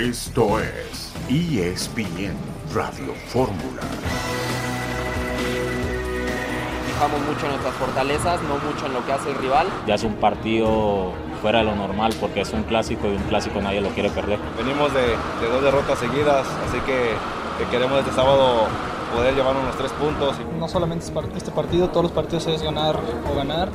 [0.00, 2.34] Esto es ESPN
[2.74, 3.82] Radio Fórmula.
[6.86, 9.66] Fijamos mucho en nuestras fortalezas, no mucho en lo que hace el rival.
[9.86, 13.60] Ya es un partido fuera de lo normal porque es un clásico y un clásico
[13.60, 14.38] nadie lo quiere perder.
[14.56, 17.12] Venimos de, de dos derrotas seguidas, así que,
[17.58, 18.68] que queremos este sábado
[19.14, 20.36] poder llevarnos los tres puntos.
[20.58, 21.06] No solamente
[21.36, 22.96] este partido, todos los partidos es ganar
[23.30, 23.68] o ganar.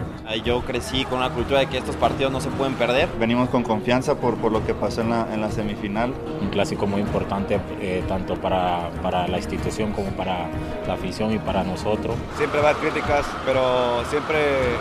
[0.43, 3.09] Yo crecí con una cultura de que estos partidos no se pueden perder.
[3.19, 6.13] Venimos con confianza por, por lo que pasó en la, en la semifinal.
[6.41, 10.47] Un clásico muy importante eh, tanto para, para la institución como para
[10.87, 12.15] la afición y para nosotros.
[12.37, 14.37] Siempre va a haber críticas, pero siempre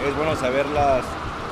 [0.08, 1.04] es bueno saberlas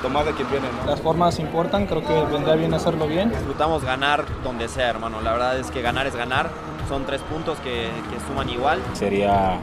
[0.03, 0.67] tomar de quien viene.
[0.69, 0.91] ¿no?
[0.91, 3.31] Las formas importan, creo que vendrá bien hacerlo bien.
[3.31, 5.23] Disfrutamos ganar donde sea, hermano.
[5.23, 6.51] La verdad es que ganar es ganar.
[6.89, 8.81] Son tres puntos que, que suman igual.
[8.93, 9.59] Sería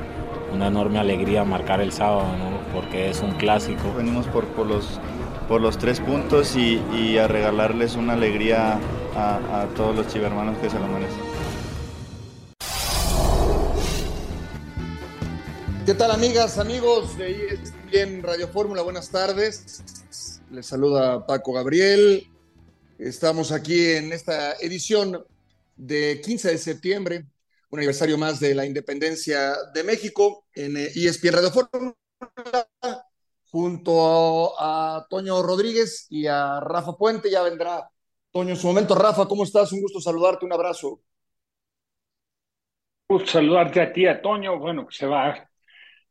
[0.53, 2.59] una enorme alegría marcar el sábado, ¿no?
[2.73, 3.93] porque es un clásico.
[3.95, 4.99] Venimos por, por, los,
[5.47, 8.79] por los tres puntos y, y a regalarles una alegría
[9.15, 11.29] a, a todos los chivermanos que se lo merecen.
[15.85, 18.83] ¿Qué tal amigas, amigos de ESPN Radio Fórmula?
[18.83, 19.81] Buenas tardes.
[20.51, 22.25] Les saluda Paco Gabriel.
[22.97, 25.23] Estamos aquí en esta edición
[25.75, 27.25] de 15 de septiembre,
[27.69, 31.95] un aniversario más de la independencia de México en ESPN Radio Fórmula,
[33.51, 37.29] junto a Toño Rodríguez y a Rafa Puente.
[37.29, 37.87] Ya vendrá
[38.31, 38.95] Toño en su momento.
[38.95, 39.71] Rafa, ¿cómo estás?
[39.71, 40.99] Un gusto saludarte, un abrazo.
[43.07, 44.57] Un gusto saludarte a ti, a Toño.
[44.57, 45.47] Bueno, se va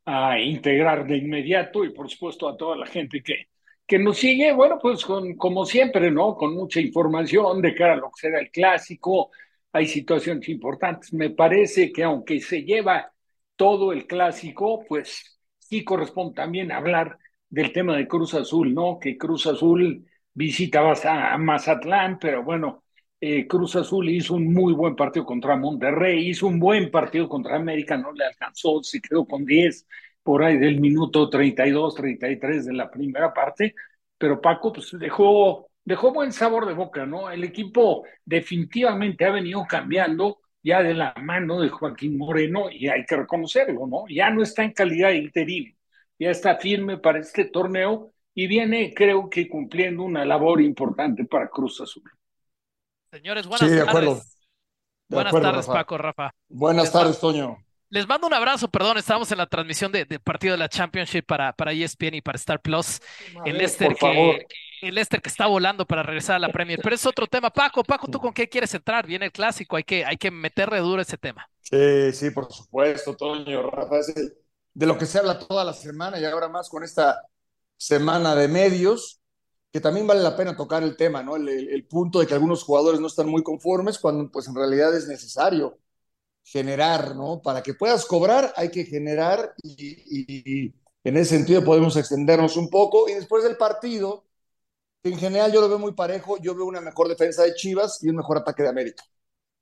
[0.05, 3.49] a integrar de inmediato y por supuesto a toda la gente que,
[3.89, 6.37] que nos sigue, bueno, pues con, como siempre, ¿no?
[6.37, 9.31] Con mucha información de cara a lo que será el clásico,
[9.73, 11.13] hay situaciones importantes.
[11.15, 13.13] Me parece que aunque se lleva
[13.57, 18.99] todo el clásico, pues sí corresponde también hablar del tema de Cruz Azul, ¿no?
[19.01, 22.85] Que Cruz Azul visita a Mazatlán, pero bueno,
[23.21, 27.57] eh, Cruz Azul hizo un muy buen partido contra Monterrey, hizo un buen partido contra
[27.57, 29.87] América, no le alcanzó, se quedó con 10
[30.29, 33.75] por ahí del minuto 32, 33 de la primera parte,
[34.19, 37.31] pero Paco pues dejó, dejó buen sabor de boca, ¿no?
[37.31, 43.07] El equipo definitivamente ha venido cambiando ya de la mano de Joaquín Moreno y hay
[43.07, 44.05] que reconocerlo, ¿no?
[44.09, 45.75] Ya no está en calidad interino,
[46.19, 51.49] ya está firme para este torneo y viene, creo que, cumpliendo una labor importante para
[51.49, 52.05] Cruz Azul.
[53.11, 53.83] Señores, buenas Sí, de tardes.
[53.83, 54.23] acuerdo.
[55.09, 55.71] De buenas acuerdo, tardes, Rafa.
[55.71, 56.33] Paco, Rafa.
[56.49, 57.59] Buenas tardes, Toño.
[57.91, 61.23] Les mando un abrazo, perdón, estamos en la transmisión de- del partido de la Championship
[61.25, 63.01] para, para ESPN y para Star Plus.
[63.47, 64.47] El Leicester, que,
[64.83, 67.49] el Leicester que está volando para regresar a la Premier, pero es otro tema.
[67.51, 69.07] Paco, Paco, ¿tú con qué quieres entrar?
[69.07, 71.49] Viene el clásico, hay que, hay que meterle duro ese tema.
[71.63, 74.35] Sí, sí, por supuesto, Toño, Rafa, es el-
[74.75, 77.23] de lo que se habla toda la semana y ahora más con esta
[77.79, 79.21] semana de medios,
[79.73, 81.37] que también vale la pena tocar el tema, ¿no?
[81.37, 84.55] El, el- el punto de que algunos jugadores no están muy conformes cuando pues en
[84.55, 85.79] realidad es necesario
[86.51, 87.41] generar, ¿no?
[87.43, 93.09] Para que puedas cobrar hay que generar y, en ese sentido podemos extendernos un poco
[93.09, 94.25] y después del partido,
[95.03, 98.09] en general yo lo veo muy parejo, yo veo una mejor defensa de Chivas y
[98.09, 99.05] un mejor ataque de América.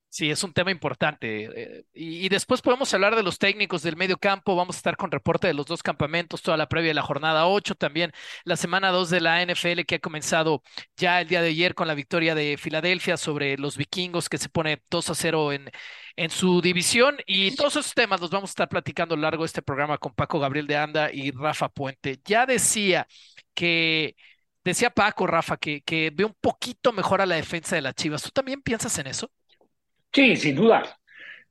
[0.09, 1.45] Sí, es un tema importante.
[1.81, 4.57] eh, y, después podemos hablar de los técnicos del medio campo.
[4.57, 7.47] Vamos a estar con reporte de los dos campamentos, toda la previa de la jornada
[7.47, 8.13] 8, también
[8.45, 10.63] la semana 2 de la NFL que ha comenzado
[10.97, 14.49] ya el día de ayer con la victoria de Filadelfia sobre los vikingos que se
[14.49, 15.71] pone 2 a 0 en,
[16.17, 17.19] en su división.
[17.27, 19.99] Y todos esos temas los vamos a estar platicando a lo largo de este programa
[19.99, 22.21] con Paco Gabriel de Anda y Rafa Puente.
[22.25, 23.07] Ya decía
[23.55, 24.17] que,
[24.65, 28.23] decía Paco, Rafa, que, que ve un poquito mejor a la defensa de las Chivas.
[28.23, 29.31] ¿Tú también piensas en eso?
[30.17, 30.83] Sí, sin duda.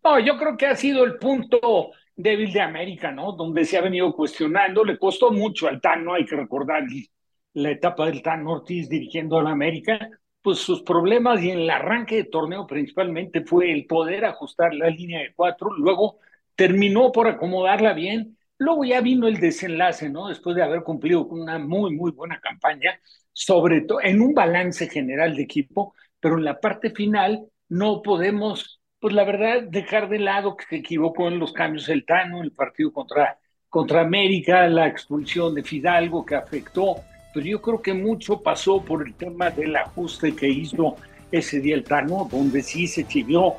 [0.03, 3.33] No, yo creo que ha sido el punto débil de América, ¿no?
[3.33, 4.83] Donde se ha venido cuestionando.
[4.83, 6.15] Le costó mucho al Tan, ¿no?
[6.15, 6.83] Hay que recordar
[7.53, 10.09] la etapa del Tan Ortiz dirigiendo a la América.
[10.41, 14.89] Pues sus problemas y en el arranque de torneo principalmente fue el poder ajustar la
[14.89, 15.71] línea de cuatro.
[15.77, 16.19] Luego
[16.55, 18.37] terminó por acomodarla bien.
[18.57, 20.29] Luego ya vino el desenlace, ¿no?
[20.29, 22.99] Después de haber cumplido con una muy, muy buena campaña,
[23.33, 28.79] sobre todo en un balance general de equipo, pero en la parte final no podemos,
[28.99, 32.51] pues la verdad, dejar de lado que se equivocó en los cambios el Tano, el
[32.51, 33.37] partido contra,
[33.69, 36.97] contra América, la expulsión de Fidalgo que afectó,
[37.33, 40.95] pero yo creo que mucho pasó por el tema del ajuste que hizo
[41.31, 43.55] ese día el Tano, donde sí se chivió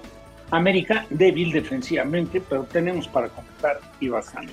[0.51, 4.53] América débil defensivamente, pero tenemos para comentar y bastante.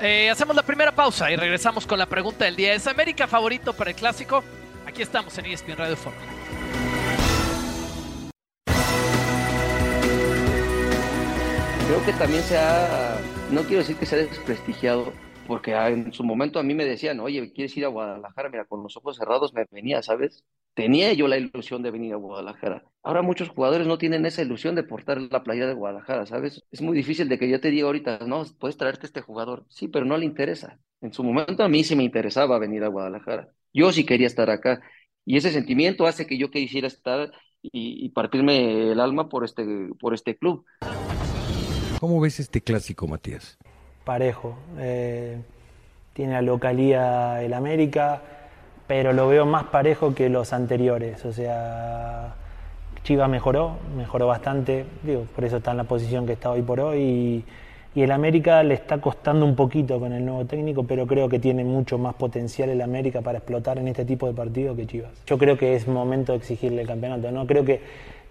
[0.00, 2.74] Eh, hacemos la primera pausa y regresamos con la pregunta del día.
[2.74, 4.42] ¿Es América favorito para el clásico?
[4.86, 6.61] Aquí estamos en ESPN Radio Fórmula.
[11.92, 15.12] Creo que también se ha, no quiero decir que se ha desprestigiado,
[15.46, 18.48] porque en su momento a mí me decían, oye, ¿quieres ir a Guadalajara?
[18.48, 20.42] Mira, con los ojos cerrados me venía, ¿sabes?
[20.72, 22.82] tenía yo la ilusión de venir a Guadalajara.
[23.02, 26.64] Ahora muchos jugadores no tienen esa ilusión de portar la playa de Guadalajara, ¿sabes?
[26.70, 29.66] Es muy difícil de que yo te diga ahorita, no, puedes traerte este jugador.
[29.68, 30.78] Sí, pero no le interesa.
[31.02, 33.48] En su momento a mí sí me interesaba venir a Guadalajara.
[33.74, 34.80] Yo sí quería estar acá.
[35.26, 40.14] Y ese sentimiento hace que yo quisiera estar y, partirme el alma por este, por
[40.14, 40.64] este club.
[42.02, 43.56] ¿Cómo ves este clásico, Matías?
[44.02, 44.56] Parejo.
[44.80, 45.38] Eh,
[46.14, 48.20] tiene la localía el América,
[48.88, 51.24] pero lo veo más parejo que los anteriores.
[51.24, 52.34] O sea,
[53.04, 56.80] Chivas mejoró, mejoró bastante, digo, por eso está en la posición que está hoy por
[56.80, 57.44] hoy.
[57.94, 61.38] Y, el América le está costando un poquito con el nuevo técnico, pero creo que
[61.38, 65.12] tiene mucho más potencial el América para explotar en este tipo de partidos que Chivas.
[65.24, 67.46] Yo creo que es momento de exigirle el campeonato, ¿no?
[67.46, 67.80] Creo que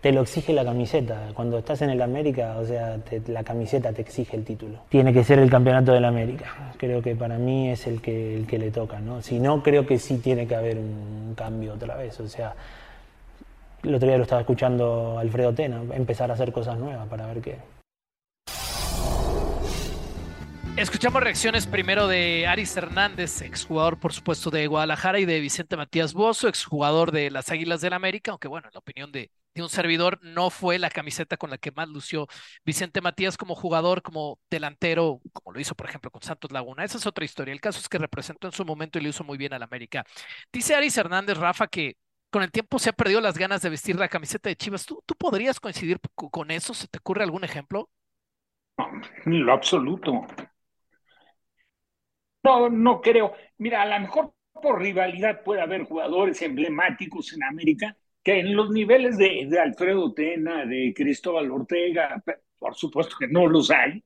[0.02, 1.30] te lo exige la camiseta.
[1.34, 4.80] Cuando estás en el América, o sea, la camiseta te exige el título.
[4.90, 6.74] Tiene que ser el campeonato del América.
[6.78, 9.22] Creo que para mí es el que, el que le toca, ¿no?
[9.22, 12.20] Si no, creo que sí tiene que haber un cambio otra vez.
[12.20, 12.56] O sea,
[13.84, 17.42] el otro día lo estaba escuchando Alfredo Tena, empezar a hacer cosas nuevas para ver
[17.42, 17.58] qué,
[20.78, 26.14] Escuchamos reacciones primero de Aris Hernández, exjugador por supuesto de Guadalajara, y de Vicente Matías
[26.14, 29.70] Bozo, exjugador de las Águilas del América, aunque bueno, en la opinión de, de, un
[29.70, 32.28] servidor no fue la camiseta con la que más lució
[32.66, 36.84] Vicente Matías como jugador, como delantero, como lo hizo por ejemplo con Santos Laguna.
[36.84, 37.54] Esa es otra historia.
[37.54, 40.06] El caso es que representó en su momento y le hizo muy bien al América.
[40.52, 41.98] Dice Aris Hernández, Rafa, que
[42.30, 44.86] con el tiempo se ha perdido las ganas de vestir la camiseta de Chivas.
[44.86, 46.74] ¿Tú, tú podrías coincidir con eso?
[46.74, 47.90] ¿Se te ocurre algún ejemplo?
[49.26, 50.26] En lo absoluto.
[52.44, 53.34] No, no creo.
[53.58, 58.70] Mira, a lo mejor por rivalidad puede haber jugadores emblemáticos en América que en los
[58.72, 62.24] niveles de, de Alfredo Tena, de Cristóbal Ortega,
[62.60, 64.04] por supuesto que no los hay,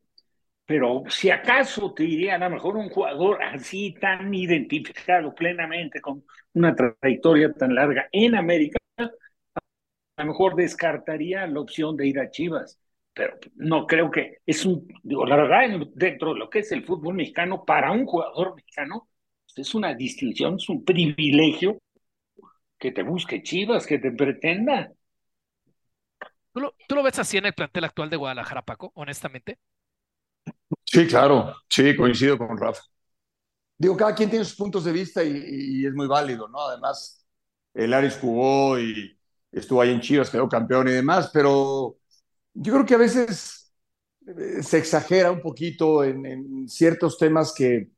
[0.66, 6.24] pero si acaso te diría a lo mejor un jugador así tan identificado plenamente con
[6.54, 12.30] una trayectoria tan larga en América, a lo mejor descartaría la opción de ir a
[12.30, 12.80] Chivas
[13.16, 16.84] pero no creo que es un, digo, la verdad, dentro de lo que es el
[16.84, 19.08] fútbol mexicano, para un jugador mexicano,
[19.56, 21.80] es una distinción, es un privilegio
[22.78, 24.92] que te busque Chivas, que te pretenda.
[26.52, 29.60] ¿Tú lo, ¿Tú lo ves así en el plantel actual de Guadalajara, Paco, honestamente?
[30.86, 32.82] Sí, claro, sí, coincido con Rafa.
[33.78, 36.62] Digo, cada quien tiene sus puntos de vista y, es muy válido, ¿no?
[36.62, 37.26] Además,
[37.74, 39.18] el Aris jugó y
[39.52, 41.98] estuvo ahí en Chivas, quedó campeón y demás, pero
[42.54, 43.74] yo creo que a veces
[44.28, 47.90] eh, se exagera un poquito en, ciertos temas que,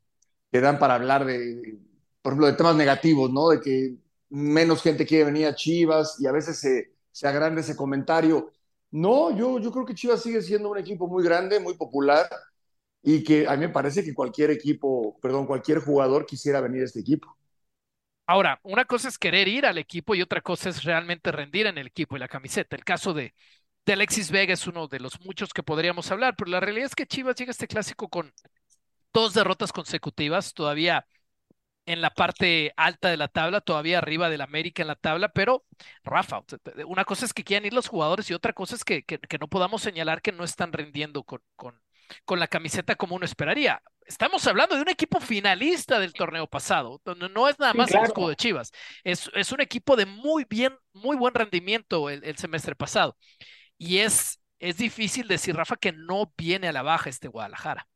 [0.50, 1.78] que, dan para hablar de,
[2.22, 3.50] por ejemplo, de temas negativos, ¿no?
[3.50, 3.94] De que
[4.30, 8.52] menos gente quiere venir a Chivas y a veces se, se agranda ese comentario.
[8.90, 12.28] No, yo, yo creo que Chivas sigue siendo un equipo muy grande, muy popular
[13.02, 16.86] y que a mí me parece que cualquier equipo, perdón, cualquier jugador quisiera venir a
[16.86, 17.36] este equipo.
[18.26, 21.78] Ahora, una cosa es querer ir al equipo y otra cosa es realmente rendir en
[21.78, 22.76] el equipo y la camiseta.
[22.76, 23.34] El caso de,
[23.86, 26.94] de Alexis Vega es uno de los muchos que podríamos hablar, pero la realidad es
[26.94, 28.32] que Chivas llega a este clásico con
[29.14, 31.06] dos derrotas consecutivas, todavía
[31.88, 35.64] en la parte alta de la tabla, todavía arriba del América en la tabla, pero
[36.04, 36.42] Rafa,
[36.86, 39.48] una cosa es que quieran ir los jugadores y otra cosa es que, que, no
[39.48, 41.80] podamos señalar que no están rindiendo con, con,
[42.26, 43.82] con, la camiseta como uno esperaría.
[44.04, 48.04] Estamos hablando de un equipo finalista del torneo pasado, donde no es nada más el
[48.04, 48.70] escudo de Chivas,
[49.02, 53.16] es, es, un equipo de muy bien, muy buen rendimiento el, el semestre pasado.
[53.78, 57.88] Y es, es difícil decir, Rafa, que no viene a la baja este Guadalajara.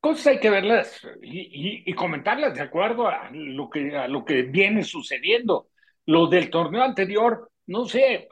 [0.00, 4.82] Cosas hay que verlas y, comentarlas de acuerdo a lo, que, a lo que viene
[4.82, 5.68] sucediendo.
[6.06, 8.26] Lo del torneo anterior, no sé,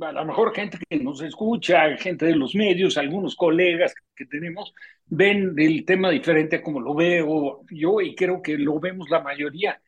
[0.00, 4.72] a lo mejor gente que nos escucha, gente de los medios, algunos colegas que tenemos,
[5.06, 9.80] ven el tema diferente como lo veo yo y creo que lo vemos la mayoría.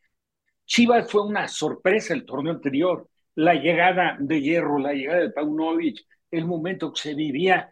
[0.67, 6.05] Chivas fue una sorpresa el torneo anterior la llegada de Hierro, la llegada de Paunovic,
[6.31, 7.72] el momento que se vivía,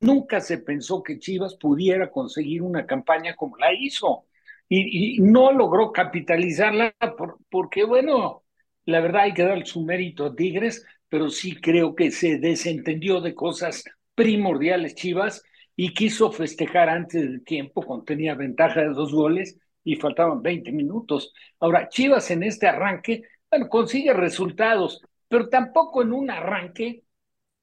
[0.00, 4.26] nunca se pensó que Chivas pudiera conseguir una campaña como la hizo.
[4.68, 6.94] Y, no logró capitalizarla
[7.50, 8.44] porque, bueno,
[8.86, 13.20] la verdad hay que dar su mérito a Tigres, pero sí creo que se desentendió
[13.20, 15.42] de cosas primordiales Chivas
[15.76, 20.72] y quiso festejar antes del tiempo cuando tenía ventaja de dos goles y faltaban 20
[20.72, 21.32] minutos.
[21.60, 23.22] Ahora, Chivas en este arranque
[23.54, 27.03] bueno, consigue resultados, pero tampoco en un arranque,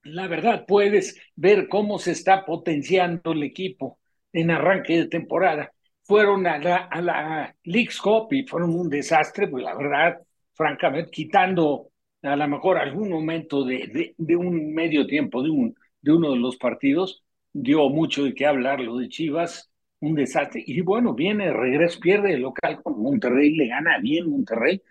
[0.04, 3.98] la verdad, puedes ver cómo se está potenciando el equipo
[4.32, 5.72] en arranque de temporada.
[6.04, 10.18] Fueron a la, a la y fueron un desastre, pues la verdad,
[10.54, 11.90] francamente, quitando
[12.22, 16.56] a lo mejor algún momento de, un medio tiempo de, un, de uno de los
[16.56, 20.62] partidos, dio mucho de qué hablar lo de Chivas, un desastre.
[20.66, 24.82] Y bueno, viene, regreso, pierde el local con Monterrey, le gana bien Monterrey,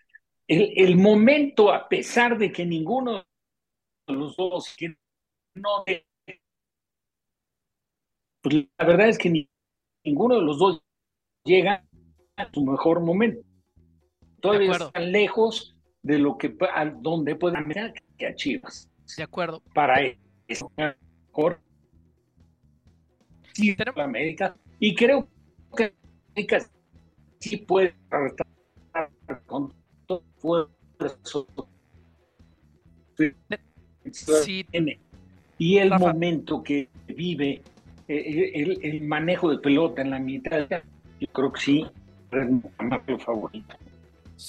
[0.48, 3.25] el, momento, a pesar de que ninguno
[4.08, 4.96] los dos que
[5.55, 5.84] no
[8.41, 9.50] pues la verdad es que ni,
[10.03, 10.81] ninguno de los dos
[11.43, 11.86] llega
[12.38, 13.41] a su mejor momento.
[14.39, 18.89] Todavía están lejos de lo que a donde pueden mirar que a Chivas.
[19.15, 19.62] De acuerdo.
[19.74, 20.01] Para
[20.48, 21.62] eso mejor
[23.53, 25.27] sí, América y creo
[25.75, 25.93] que
[26.29, 26.60] América
[27.39, 27.96] sí puede
[29.46, 29.74] con
[30.08, 31.48] todo esfuerzo
[33.17, 33.31] sí.
[35.58, 37.62] Y el momento que vive
[38.08, 40.67] eh, el, el, manejo de pelota en la mitad,
[41.20, 41.86] yo creo que sí,
[42.31, 43.75] es mi favorito.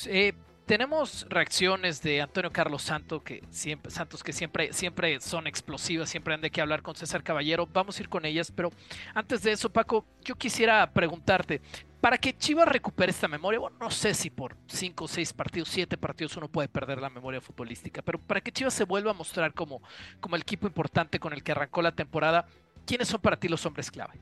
[0.07, 0.33] Eh,
[0.67, 6.35] tenemos reacciones de Antonio Carlos Santos que siempre, Santos que siempre, siempre son explosivas, siempre
[6.35, 7.69] han de que hablar con César Caballero.
[7.73, 8.71] Vamos a ir con ellas, pero
[9.15, 11.61] antes de eso, Paco, yo quisiera preguntarte,
[12.03, 16.37] para que Chivas recupere esta memoria, no sé si por cinco, seis partidos, siete partidos
[16.37, 19.81] uno puede perder la memoria futbolística, pero para que Chivas se vuelva a mostrar como,
[20.19, 22.45] como el equipo importante con el que arrancó la temporada,
[22.85, 24.15] ¿quiénes son para ti los hombres clave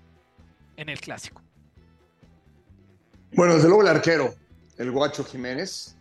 [0.77, 1.41] en el clásico?
[3.33, 4.35] Bueno, desde luego el arquero,
[4.77, 5.97] el Guacho Jiménez,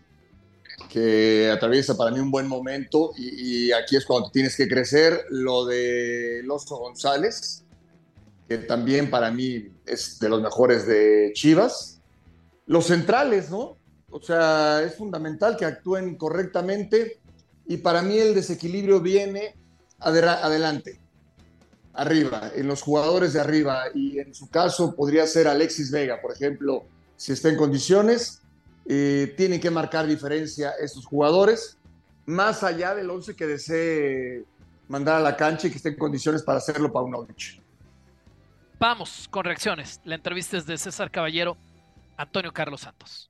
[0.89, 5.25] que atraviesa para mí un buen momento y, aquí es cuando tienes que crecer.
[5.29, 7.63] Lo de Loso González,
[8.49, 12.01] que también para mí es de los mejores de Chivas.
[12.65, 13.77] Los centrales, ¿no?
[14.11, 17.19] O sea, es fundamental que actúen correctamente
[17.67, 19.55] y para mí el desequilibrio viene
[19.99, 20.99] adelante
[21.93, 26.31] arriba, en los jugadores de arriba, y en su caso podría ser Alexis Vega, por
[26.31, 26.85] ejemplo,
[27.17, 28.41] si está en condiciones,
[28.85, 31.77] eh, tienen que marcar diferencia estos jugadores,
[32.25, 34.45] más allá del 11 que desee
[34.87, 37.61] mandar a la cancha y que esté en condiciones para hacerlo para noche.
[38.79, 39.99] Vamos con reacciones.
[40.05, 41.57] La entrevista es de César Caballero,
[42.15, 43.29] Antonio Carlos Santos.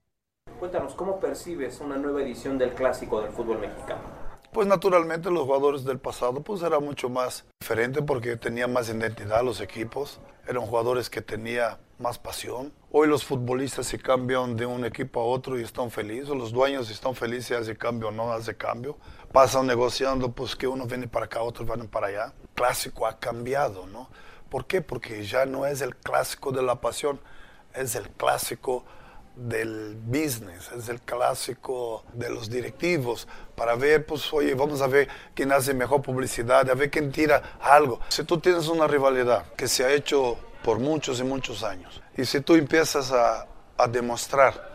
[0.59, 4.19] Cuéntanos, ¿cómo percibes una nueva edición del clásico del fútbol mexicano?
[4.51, 9.43] pues naturalmente los jugadores del pasado pues era mucho más diferente porque tenían más identidad
[9.43, 12.73] los equipos, eran jugadores que tenían más pasión.
[12.91, 16.89] Hoy los futbolistas se cambian de un equipo a otro y están felices, los dueños
[16.89, 18.97] están felices, hace cambio o no hace cambio.
[19.31, 22.33] Pasan negociando pues que uno viene para acá, otros van para allá.
[22.41, 24.09] El clásico ha cambiado, ¿no?
[24.49, 24.81] ¿Por qué?
[24.81, 27.19] Porque ya no es el clásico de la pasión,
[27.73, 28.83] es el clásico
[29.35, 35.07] del business, es el clásico de los directivos, para ver, pues, oye, vamos a ver
[35.33, 38.01] quién hace mejor publicidad, a ver quién tira algo.
[38.09, 42.25] Si tú tienes una rivalidad que se ha hecho por muchos y muchos años, y
[42.25, 44.69] si tú empiezas a, a demostrar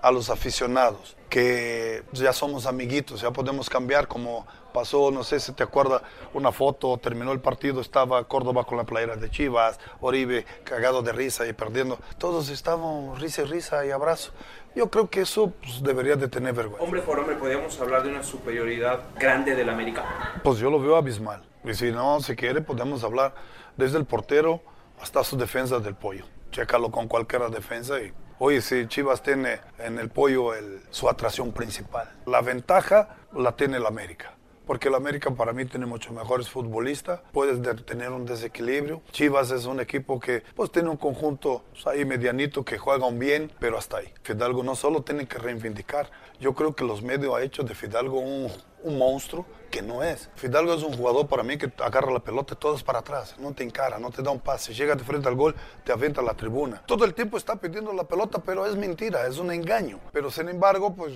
[0.00, 5.52] a los aficionados que ya somos amiguitos, ya podemos cambiar como pasó, no sé si
[5.52, 6.02] te acuerdas,
[6.34, 11.12] una foto, terminó el partido, estaba Córdoba con la playera de Chivas, Oribe cagado de
[11.12, 11.98] risa y perdiendo.
[12.18, 14.32] Todos estaban risa y risa y abrazo.
[14.74, 16.84] Yo creo que eso pues, debería de tener vergüenza.
[16.84, 20.04] Hombre por hombre, ¿podríamos hablar de una superioridad grande del América?
[20.44, 21.42] Pues yo lo veo abismal.
[21.64, 23.34] Y si no se quiere, podemos hablar
[23.76, 24.60] desde el portero
[25.00, 26.24] hasta su defensa del pollo.
[26.52, 30.52] Chécalo con cualquier defensa y Oye, si Chivas tiene en el pollo
[30.90, 32.08] su atracción principal.
[32.24, 37.20] La ventaja la tiene el América porque el América para mí tiene mucho mejores futbolistas,
[37.32, 39.00] puedes tener un desequilibrio.
[39.12, 43.50] Chivas es un equipo que pues tiene un conjunto pues, ahí medianito que juegan bien,
[43.58, 44.12] pero hasta ahí.
[44.22, 48.20] Fidalgo no solo tiene que reivindicar, yo creo que los medios han hecho de Fidalgo
[48.20, 50.30] un monstruo que no es.
[50.36, 53.36] Fidalgo es un jugador para mí que agarra la pelota y todo es para atrás,
[53.38, 56.20] no te encara, no te da un pase, llega de frente al gol, te avienta
[56.20, 56.82] a la tribuna.
[56.86, 60.00] Todo el tiempo está pidiendo la pelota, pero es mentira, es un engaño.
[60.12, 61.12] Pero sin embargo, pues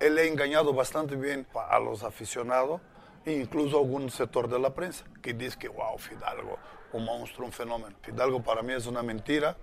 [0.00, 2.80] él ha engañado bastante bien a los aficionados
[3.32, 6.58] incluso algún sector de la prensa que dice que, wow, Fidalgo,
[6.92, 7.96] un monstruo, un fenómeno.
[8.02, 9.56] Fidalgo para mí es una mentira.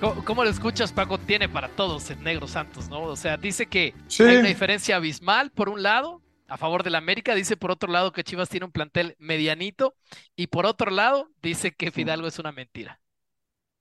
[0.00, 1.18] ¿Cómo, lo escuchas, Paco?
[1.18, 3.02] Tiene para todos el Negro Santos, ¿no?
[3.02, 7.34] O sea, dice que hay una diferencia abismal, por un lado, a favor del América,
[7.34, 9.94] dice por otro lado que Chivas tiene un plantel medianito,
[10.36, 13.00] y por otro lado, dice que Fidalgo es una mentira.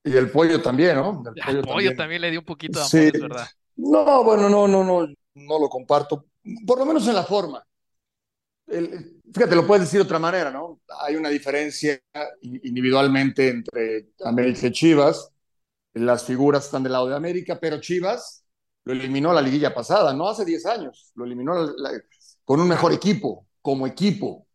[0.03, 1.23] Y el pollo también, ¿no?
[1.47, 2.21] El pollo, también.
[2.21, 3.47] le dio un poquito de amor, es verdad.
[3.75, 6.25] No, bueno, no, no, no, no lo comparto
[6.65, 7.65] por lo menos en la forma.
[8.67, 10.79] fíjate, lo puedes decir de otra manera, ¿no?
[11.01, 11.99] Hay una diferencia
[12.41, 15.31] individualmente entre América y Chivas.
[15.95, 18.45] Las figuras están del lado de América, pero Chivas
[18.83, 21.55] lo eliminó la liguilla pasada, no hace 10 años, lo eliminó
[22.43, 24.45] con un mejor equipo, como equipo,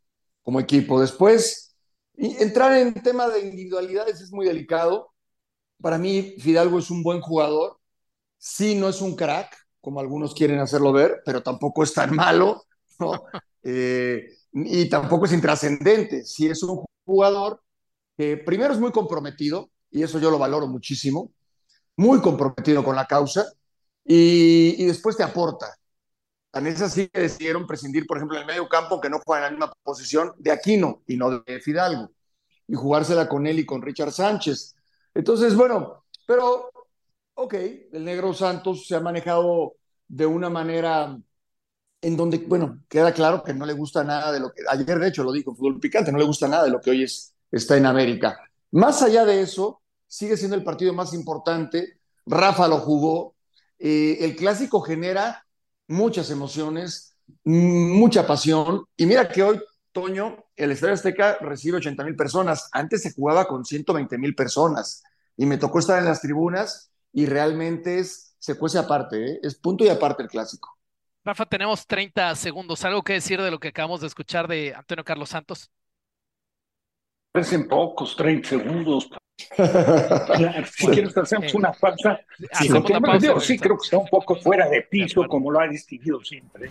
[0.43, 1.01] como equipo.
[1.01, 1.75] Después,
[2.15, 5.13] entrar en tema de individualidades es muy delicado.
[5.81, 7.79] Para mí, Fidalgo es un buen jugador,
[8.39, 12.65] sí no es un crack, como algunos quieren hacerlo ver, pero tampoco es tan malo,
[12.99, 13.13] ¿no?
[13.63, 16.25] Eh, y tampoco es intrascendente.
[16.25, 17.63] Si es un jugador
[18.17, 21.33] que primero es muy comprometido, y eso yo lo valoro muchísimo,
[21.97, 23.47] muy comprometido con la causa,
[24.05, 25.67] y, después te aporta.
[26.51, 29.47] Tan es así que decidieron prescindir, por ejemplo, en el medio campo, que no juega
[29.47, 32.11] en la misma posición de Aquino y no de Fidalgo,
[32.67, 34.75] y jugársela con él y con Richard Sánchez.
[35.15, 36.71] Entonces, bueno, pero,
[37.35, 37.55] ok,
[37.93, 39.75] el negro Santos se ha manejado
[40.09, 41.17] de una manera
[42.03, 45.09] en donde, bueno, queda claro que no le gusta nada de lo que, ayer de
[45.09, 47.77] hecho lo dijo, fútbol picante, no le gusta nada de lo que hoy es, está
[47.77, 48.50] en América.
[48.73, 53.35] Más allá de eso, sigue siendo el partido más importante, Rafa lo jugó,
[53.79, 55.47] eh, el clásico genera
[55.89, 58.85] muchas emociones, mucha pasión.
[58.97, 59.61] Y mira que hoy,
[59.93, 62.69] Toño, el Estadio Azteca recibe 80 mil personas.
[62.73, 65.03] Antes se jugaba con 120 mil personas.
[65.37, 69.41] Y me tocó estar en las tribunas y realmente es, se cuece aparte, ¿eh?
[69.43, 70.77] es punto y aparte el clásico.
[71.25, 72.85] Rafa, tenemos 30 segundos.
[72.85, 75.71] ¿Algo que decir de lo que acabamos de escuchar de Antonio Carlos Santos?
[77.33, 79.09] Parecen pocos, 30 segundos.
[79.57, 82.21] Claro, si quieres hacemos una pausa.
[82.53, 85.67] Sí, una pausa sí creo que está un poco fuera de piso, como lo ha
[85.67, 86.71] distinguido siempre.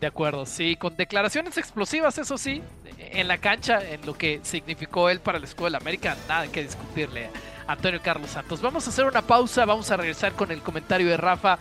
[0.00, 2.62] De acuerdo, sí, con declaraciones explosivas, eso sí,
[2.98, 7.28] en la cancha, en lo que significó él para la Escuela América, nada que discutirle
[7.66, 8.62] a Antonio Carlos Santos.
[8.62, 11.58] Vamos a hacer una pausa, vamos a regresar con el comentario de Rafa,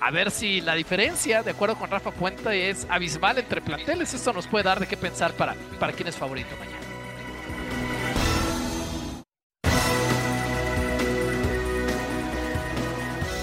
[0.00, 4.14] a ver si la diferencia, de acuerdo con Rafa Puente, es abismal entre planteles.
[4.14, 6.89] Esto nos puede dar de qué pensar para, para quién es favorito mañana.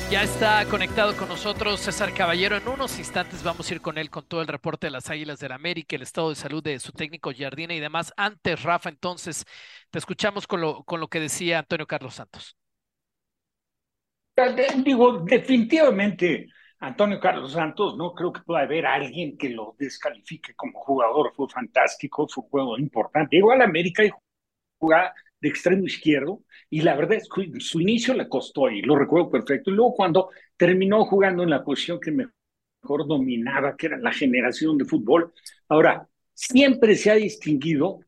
[0.09, 2.55] Ya está conectado con nosotros César Caballero.
[2.55, 5.39] En unos instantes vamos a ir con él con todo el reporte de las Águilas
[5.39, 8.13] del América, el estado de salud de su técnico Jardine y demás.
[8.15, 9.43] Antes, Rafa, entonces,
[9.89, 12.55] te escuchamos con lo, con lo que decía Antonio Carlos Santos.
[14.77, 16.47] Digo, definitivamente,
[16.79, 21.33] Antonio Carlos Santos, no creo que pueda haber alguien que lo descalifique como jugador.
[21.35, 23.35] Fue fantástico, fue un juego importante.
[23.35, 24.11] Igual América y
[24.79, 28.95] jugar de extremo izquierdo y la verdad es que su inicio le costó y lo
[28.95, 29.71] recuerdo perfecto.
[29.71, 34.77] Y luego cuando terminó jugando en la posición que mejor dominaba, que era la generación
[34.77, 35.33] de fútbol,
[35.67, 37.99] ahora siempre se ha distinguido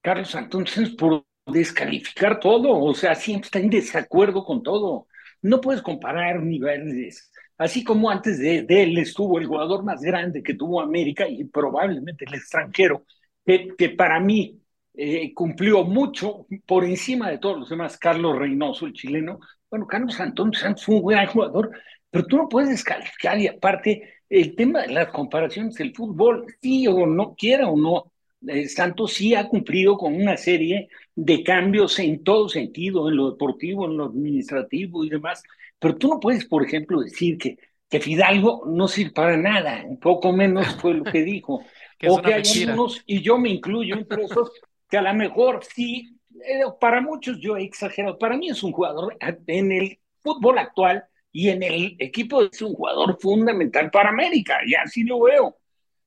[0.00, 5.06] Carlos Santos por descalificar todo, o sea, siempre está en desacuerdo con todo.
[5.42, 7.30] No puedes comparar niveles.
[7.56, 12.24] Así como antes de, él estuvo el jugador más grande que tuvo América y probablemente
[12.24, 13.04] el extranjero,
[13.44, 14.60] que, que para mí
[15.00, 19.38] eh, cumplió mucho por encima de todos los demás, Carlos Reynoso, el chileno.
[19.70, 21.70] Bueno, Carlos Antonio Santos fue un buen jugador,
[22.10, 26.88] pero tú no puedes descalificar y aparte el tema de las comparaciones del fútbol, sí
[26.88, 28.12] o no quiera o no,
[28.48, 33.30] eh, Santos sí ha cumplido con una serie de cambios en todo sentido, en lo
[33.30, 35.44] deportivo, en lo administrativo y demás,
[35.78, 37.56] pero tú no puedes, por ejemplo, decir que,
[37.88, 41.62] que Fidalgo no sirve para nada, un poco menos fue lo que dijo.
[42.08, 44.50] o que hay unos, y yo me incluyo entre esos,
[44.88, 48.72] que a lo mejor sí, eh, para muchos yo he exagerado, para mí es un
[48.72, 54.58] jugador en el fútbol actual y en el equipo es un jugador fundamental para América,
[54.66, 55.58] y así lo veo,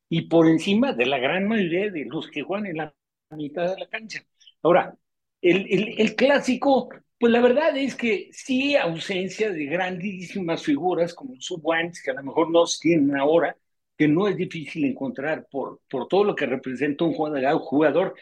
[0.10, 2.96] y por encima de la gran mayoría de los que juegan en la
[3.32, 4.24] mitad de la cancha.
[4.64, 4.96] Ahora,
[5.42, 6.90] el, el, el clásico,
[7.20, 12.24] pues la verdad es que sí, ausencia de grandísimas figuras como Subwans, que a lo
[12.24, 13.56] mejor no tienen ahora,
[13.98, 18.16] que no es difícil encontrar por, por todo lo que representa un jugador, jugador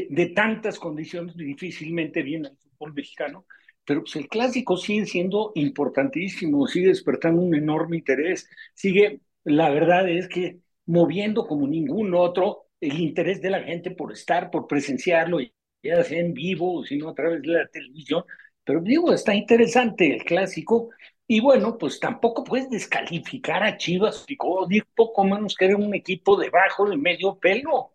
[0.00, 3.46] de, tantas condiciones, difícilmente viene el fútbol mexicano,
[3.84, 10.08] pero pues el clásico sigue siendo importantísimo, sigue despertando un enorme interés, sigue, la verdad
[10.08, 15.38] es que moviendo como ningún otro el interés de la gente por estar, por presenciarlo,
[15.82, 18.24] ya sea en vivo o sino a través de la televisión,
[18.64, 20.90] pero digo, está interesante el clásico,
[21.26, 26.36] y bueno, pues tampoco puedes descalificar a Chivas, digo, poco menos que era un equipo
[26.36, 27.92] debajo de medio pelo.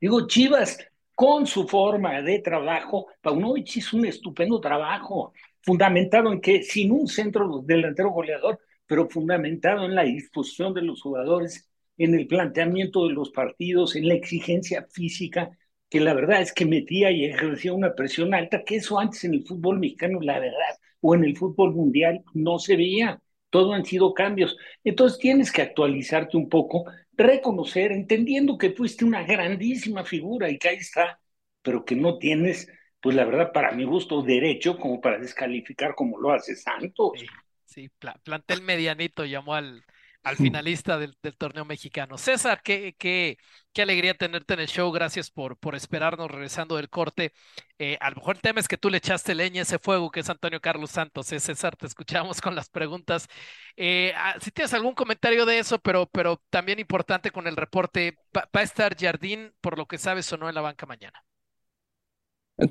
[0.00, 0.78] Digo, Chivas
[1.16, 7.08] con su forma de trabajo, Paunovic hizo un estupendo trabajo, fundamentado en que sin un
[7.08, 13.14] centro delantero goleador, pero fundamentado en la disposición de los jugadores, en el planteamiento de
[13.14, 15.50] los partidos, en la exigencia física,
[15.88, 19.32] que la verdad es que metía y ejercía una presión alta, que eso antes en
[19.34, 23.22] el fútbol mexicano, la verdad, o en el fútbol mundial no se veía.
[23.48, 24.56] Todo han sido cambios.
[24.84, 26.84] Entonces tienes que actualizarte un poco
[27.16, 31.18] reconocer, entendiendo que fuiste una grandísima figura y que ahí está,
[31.62, 32.68] pero que no tienes,
[33.00, 37.24] pues la verdad, para mi gusto, derecho como para descalificar como lo hace Santos.
[37.64, 37.90] Sí,
[38.22, 39.84] plantel medianito llamó al,
[40.26, 42.18] al finalista del, torneo mexicano.
[42.18, 43.38] César, qué, qué,
[43.72, 44.90] qué, alegría tenerte en el show.
[44.90, 47.32] Gracias por, por esperarnos regresando del corte.
[47.78, 50.10] Eh, a lo mejor el tema es que tú le echaste leña a ese fuego
[50.10, 51.30] que es Antonio Carlos Santos.
[51.30, 51.38] ¿eh?
[51.38, 53.28] César, te escuchamos con las preguntas.
[53.76, 58.18] Eh, ah, si tienes algún comentario de eso, pero, pero también importante con el reporte,
[58.36, 61.22] ¿va, a estar Jardín, por lo que sabes o no, en la banca mañana?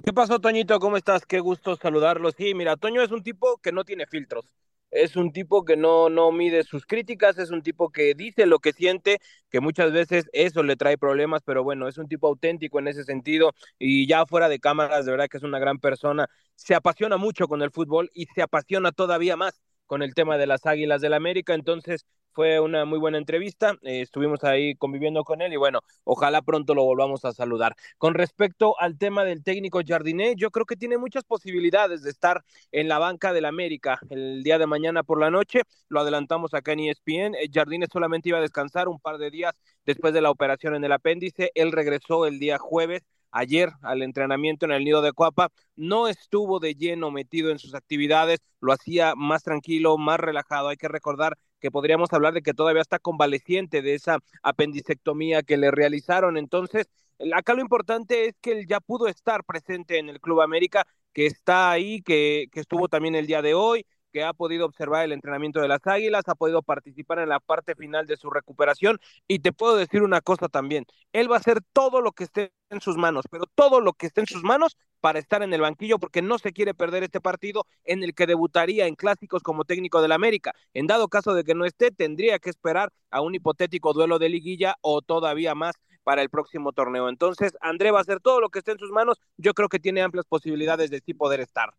[0.04, 0.78] ¿Qué pasó, Toñito?
[0.80, 1.26] ¿Cómo estás?
[1.26, 2.32] Qué gusto saludarlo.
[2.32, 4.46] Sí, mira, Toño es un tipo que no tiene filtros
[4.96, 8.60] es un tipo que no, no mide sus críticas, es un tipo que dice lo
[8.60, 12.80] que siente, que muchas veces eso le trae problemas, pero bueno, es un tipo auténtico
[12.80, 16.28] en ese sentido y ya fuera de cámaras, de verdad que es una gran persona,
[16.56, 20.48] se apasiona mucho con el fútbol y se apasiona todavía más con el tema de
[20.48, 22.06] las Águilas del América, entonces
[22.36, 26.76] fue una muy buena entrevista, eh, estuvimos ahí conviviendo con él y bueno, ojalá pronto
[26.76, 27.76] lo volvamos a saludar.
[27.98, 32.44] Con respecto al tema del técnico Jardiné, yo creo que tiene muchas posibilidades de estar
[32.74, 36.74] en la banca del América el día de mañana por la noche, lo adelantamos acá
[36.74, 39.54] en ESPN, eh, Jardiné solamente iba a descansar un par de días
[39.86, 43.04] después de la operación en el apéndice, él regresó el día jueves
[43.36, 47.76] ayer al entrenamiento en el nido de Cuapa, no estuvo de lleno metido en sus
[47.76, 50.70] actividades, lo hacía más tranquilo, más relajado.
[50.70, 55.58] Hay que recordar que podríamos hablar de que todavía está convaleciente de esa apendicectomía que
[55.58, 56.38] le realizaron.
[56.38, 56.88] Entonces,
[57.34, 61.26] acá lo importante es que él ya pudo estar presente en el Club América, que
[61.26, 65.12] está ahí, que, que estuvo también el día de hoy, que ha podido observar el
[65.12, 69.40] entrenamiento de las Águilas, ha podido participar en la parte final de su recuperación y
[69.40, 72.80] te puedo decir una cosa también, él va a hacer todo lo que esté en
[72.80, 76.00] sus manos, pero todo lo que esté en sus manos para estar en el banquillo
[76.00, 80.02] porque no se quiere perder este partido en el que debutaría en clásicos como técnico
[80.02, 80.56] del América.
[80.74, 84.30] En dado caso de que no esté, tendría que esperar a un hipotético duelo de
[84.30, 87.08] liguilla o todavía más para el próximo torneo.
[87.08, 89.22] Entonces, André va a hacer todo lo que esté en sus manos.
[89.38, 91.76] Yo creo que tiene amplias posibilidades de sí poder estar.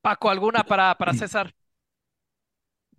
[0.00, 1.54] Paco, ¿alguna para, para César?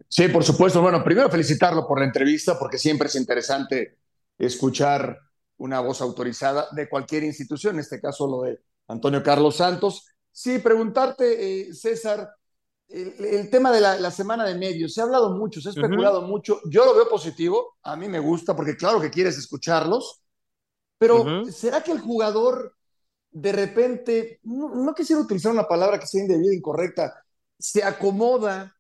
[0.08, 0.84] Sí, por supuesto.
[0.84, 3.98] Bueno, primero felicitarlo por la entrevista, porque siempre es interesante
[4.38, 5.20] escuchar
[5.58, 10.08] una voz autorizada de cualquier institución, en este caso lo de Antonio Carlos Santos.
[10.32, 12.30] Sí, preguntarte, eh, César,
[12.88, 16.60] el, tema de la, semana de medios, se ha hablado mucho, se ha especulado mucho.
[16.70, 20.22] Yo lo veo positivo, a mí me gusta, porque claro que quieres escucharlos,
[20.98, 22.76] pero ¿será que el jugador
[23.34, 27.26] de repente, no, quisiera utilizar una palabra que sea indebida, incorrecta,
[27.58, 28.76] se acomoda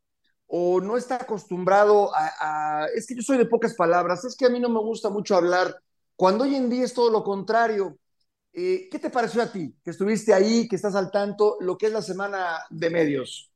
[0.45, 4.49] o no está acostumbrado a, Es que yo soy de pocas palabras, es que a
[4.49, 5.75] mí no me gusta mucho hablar,
[6.15, 7.97] cuando hoy en día es todo lo contrario.
[8.53, 9.75] Eh, ¿Qué te pareció a ti?
[9.83, 13.51] Que estuviste ahí, que estás al tanto, lo que es la semana de medios.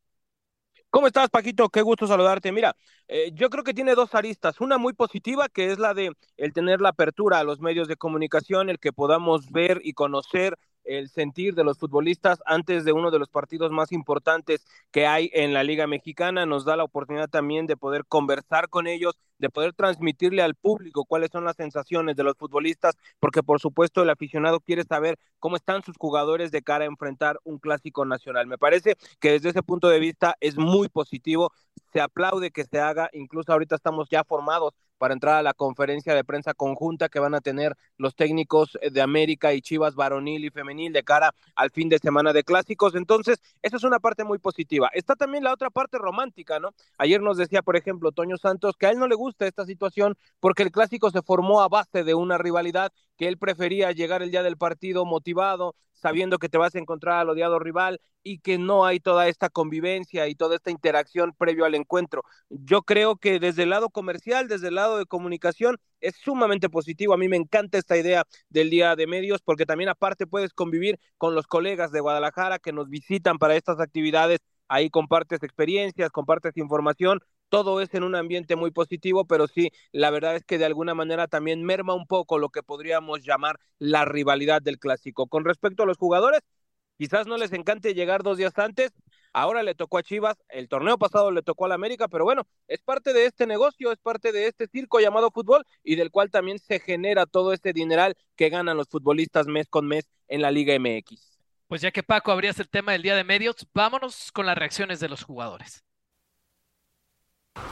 [0.89, 1.69] ¿Cómo estás, Paquito?
[1.69, 2.51] Qué gusto saludarte.
[2.51, 2.75] Mira,
[3.07, 4.59] eh, yo creo que tiene dos aristas.
[4.61, 7.97] Una muy positiva, que es la de el tener la apertura a los medios de
[7.97, 10.57] comunicación, el que podamos ver y conocer
[10.87, 15.29] el sentir de los futbolistas antes de uno de los partidos más importantes que hay
[15.33, 16.45] en la Liga Mexicana.
[16.45, 21.05] Nos da la oportunidad también de poder conversar con ellos, de poder transmitirle al público
[21.05, 25.55] cuáles son las sensaciones de los futbolistas, porque por supuesto el aficionado quiere saber cómo
[25.55, 28.47] están sus jugadores de cara a enfrentar un clásico nacional.
[28.47, 31.51] Me parece que desde ese punto de vista es muy positivo,
[31.93, 36.13] se aplaude que se haga, incluso ahorita estamos ya formados para entrar a la conferencia
[36.15, 40.49] de prensa conjunta que van a tener los técnicos de América y Chivas varonil y
[40.49, 42.95] femenil de cara al fin de semana de clásicos.
[42.95, 44.89] Entonces, esa es una parte muy positiva.
[44.93, 46.73] Está también la otra parte romántica, ¿no?
[46.97, 50.15] Ayer nos decía, por ejemplo, Toño Santos que a él no le gusta esta situación
[50.39, 54.31] porque el clásico se formó a base de una rivalidad que él prefería llegar el
[54.31, 58.57] día del partido motivado, sabiendo que te vas a encontrar al odiado rival y que
[58.57, 62.23] no hay toda esta convivencia y toda esta interacción previo al encuentro.
[62.49, 67.13] Yo creo que desde el lado comercial, desde el lado de comunicación, es sumamente positivo.
[67.13, 70.99] A mí me encanta esta idea del día de medios porque también aparte puedes convivir
[71.17, 74.39] con los colegas de Guadalajara que nos visitan para estas actividades.
[74.67, 80.09] Ahí compartes experiencias, compartes información, todo es en un ambiente muy positivo, pero sí, la
[80.09, 84.05] verdad es que de alguna manera también merma un poco lo que podríamos llamar la
[84.05, 85.27] rivalidad del clásico.
[85.27, 86.41] Con respecto a los jugadores,
[86.97, 88.91] quizás no les encante llegar dos días antes,
[89.33, 92.47] ahora le tocó a Chivas, el torneo pasado le tocó a la América, pero bueno,
[92.67, 96.31] es parte de este negocio, es parte de este circo llamado fútbol y del cual
[96.31, 100.51] también se genera todo este dineral que ganan los futbolistas mes con mes en la
[100.51, 101.37] Liga MX.
[101.67, 104.99] Pues ya que Paco abrías el tema del día de medios, vámonos con las reacciones
[104.99, 105.83] de los jugadores.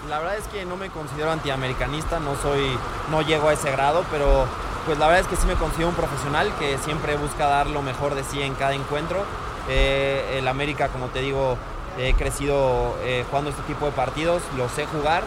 [0.10, 2.78] La verdad es que no me considero antiamericanista, no soy,
[3.10, 4.46] no llego a ese grado, pero
[4.86, 7.82] pues la verdad es que sí me considero un profesional que siempre busca dar lo
[7.82, 9.24] mejor de sí en cada encuentro.
[9.68, 11.58] Eh, el América, como te digo,
[11.98, 15.24] he crecido eh, jugando este tipo de partidos, lo sé jugar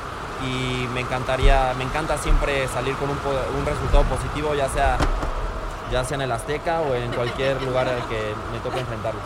[0.46, 4.96] y me encantaría, me encanta siempre salir con un, resultado positivo, ya sea,
[5.90, 9.22] ya sea en el Azteca o en cualquier lugar al que me toque enfrentarlos.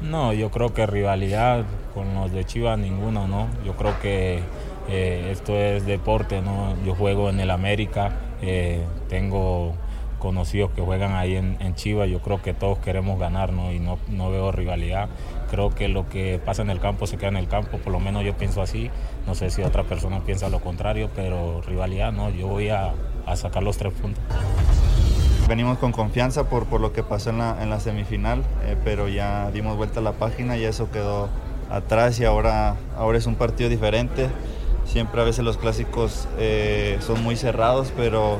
[0.00, 1.64] No, yo creo que rivalidad
[1.96, 3.48] con los de Chivas ninguno, ¿no?
[3.64, 4.40] Yo creo que
[4.86, 6.74] eh, esto es deporte, ¿no?
[6.84, 9.72] Yo juego en el América, eh, tengo
[10.18, 13.72] conocidos que juegan ahí en, Chivas, yo creo que todos queremos ganar, ¿no?
[13.72, 15.08] Y no, no veo rivalidad.
[15.50, 17.98] Creo que lo que pasa en el campo se queda en el campo, por lo
[17.98, 18.90] menos yo pienso así.
[19.26, 22.92] No sé si otra persona piensa lo contrario, pero rivalidad no, yo voy a,
[23.24, 24.22] a sacar los tres puntos
[25.48, 29.06] venimos con confianza por, por lo que pasó en la, en la semifinal, eh, pero
[29.08, 31.28] ya dimos vuelta a la página y eso quedó
[31.70, 34.28] atrás y ahora, ahora es un partido diferente.
[34.84, 38.38] Siempre a veces los clásicos eh, son muy cerrados, pero,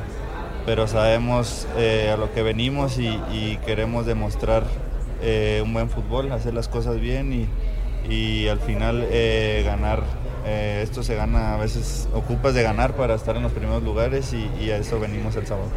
[0.65, 4.63] pero sabemos eh, a lo que venimos y, queremos demostrar
[5.23, 9.07] eh, un buen fútbol, hacer las cosas bien y, y al final
[9.65, 10.03] ganar.
[10.47, 14.71] Esto se gana, a veces ocupas de ganar para estar en los primeros lugares y
[14.71, 15.71] a eso venimos el sábado.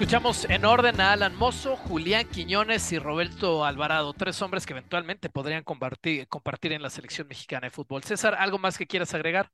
[0.00, 5.28] Escuchamos en orden a Alan Mozo, Julián Quiñones y Roberto Alvarado, tres hombres que eventualmente
[5.28, 6.26] podrían compartir,
[6.72, 8.02] en la selección mexicana de fútbol.
[8.02, 9.50] César, ¿algo más que quieras agregar?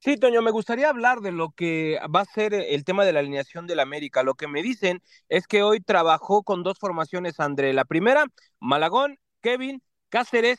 [0.00, 3.20] Sí, Toño, me gustaría hablar de lo que va a ser el tema de la
[3.20, 4.24] alineación del América.
[4.24, 7.72] Lo que me dicen es que hoy trabajó con dos formaciones, André.
[7.72, 8.24] La primera,
[8.58, 10.58] Malagón, Kevin, Cáceres,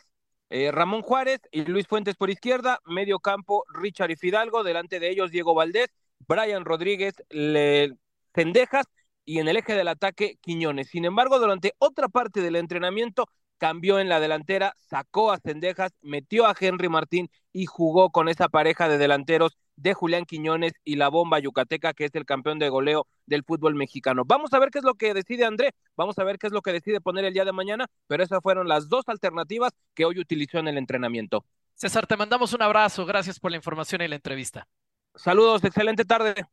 [0.49, 5.09] eh, Ramón Juárez y Luis Fuentes por izquierda, medio campo, Richard y Fidalgo, delante de
[5.09, 5.89] ellos Diego Valdés,
[6.25, 7.97] Brian Rodríguez, Le...
[8.33, 8.85] Cendejas
[9.25, 10.89] y en el eje del ataque Quiñones.
[10.89, 16.47] Sin embargo, durante otra parte del entrenamiento cambió en la delantera, sacó a Cendejas, metió
[16.47, 21.09] a Henry Martín y jugó con esa pareja de delanteros de Julián Quiñones y la
[21.09, 24.23] bomba yucateca, que es el campeón de goleo del fútbol mexicano.
[24.25, 26.61] Vamos a ver qué es lo que decide André, vamos a ver qué es lo
[26.61, 30.19] que decide poner el día de mañana, pero esas fueron las dos alternativas que hoy
[30.19, 31.45] utilizó en el entrenamiento.
[31.75, 34.67] César, te mandamos un abrazo, gracias por la información y la entrevista.
[35.15, 36.47] Saludos, excelente tarde.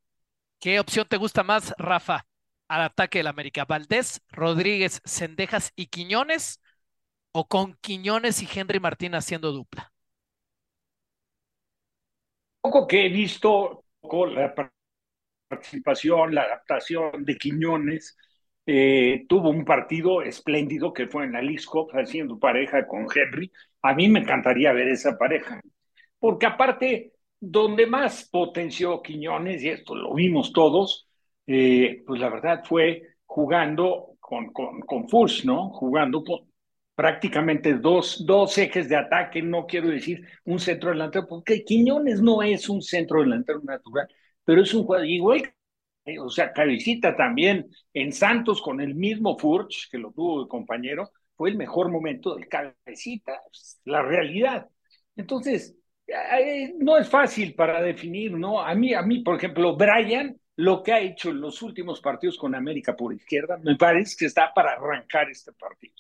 [0.61, 2.27] ¿Qué opción te gusta más, Rafa?
[2.67, 6.61] Al ataque del América, Valdés, Rodríguez, Cendejas y Quiñones,
[7.33, 9.93] o con Quiñones y Henry Martín haciendo dupla.
[12.61, 14.53] Poco que he visto con la
[15.49, 18.17] participación, la adaptación de Quiñones,
[18.67, 23.51] eh, tuvo un partido espléndido que fue en la League haciendo pareja con Henry.
[23.83, 25.61] A mí me encantaría ver esa pareja,
[26.19, 31.09] porque aparte donde más potenció Quiñones, y esto lo vimos todos,
[31.47, 35.71] eh, pues la verdad fue jugando con, con, Furs, ¿no?
[35.71, 36.23] Jugando
[36.95, 42.43] prácticamente dos, dos ejes de ataque, no quiero decir un centro delantero, porque Quiñones no
[42.43, 44.09] es un centro delantero natural,
[44.45, 45.55] pero es un jugador igual,
[46.21, 51.11] o sea, Cabecita también en Santos con el mismo Furch, que lo tuvo de compañero,
[51.37, 53.41] fue el mejor momento del Cabecita,
[53.85, 54.69] la realidad.
[55.15, 55.78] Entonces,
[56.79, 58.61] no es fácil para definir, ¿no?
[58.61, 62.37] A mí, a mí, por ejemplo, Brian, lo que ha hecho en los últimos partidos
[62.37, 65.95] con América por izquierda, me parece que está para arrancar este partido,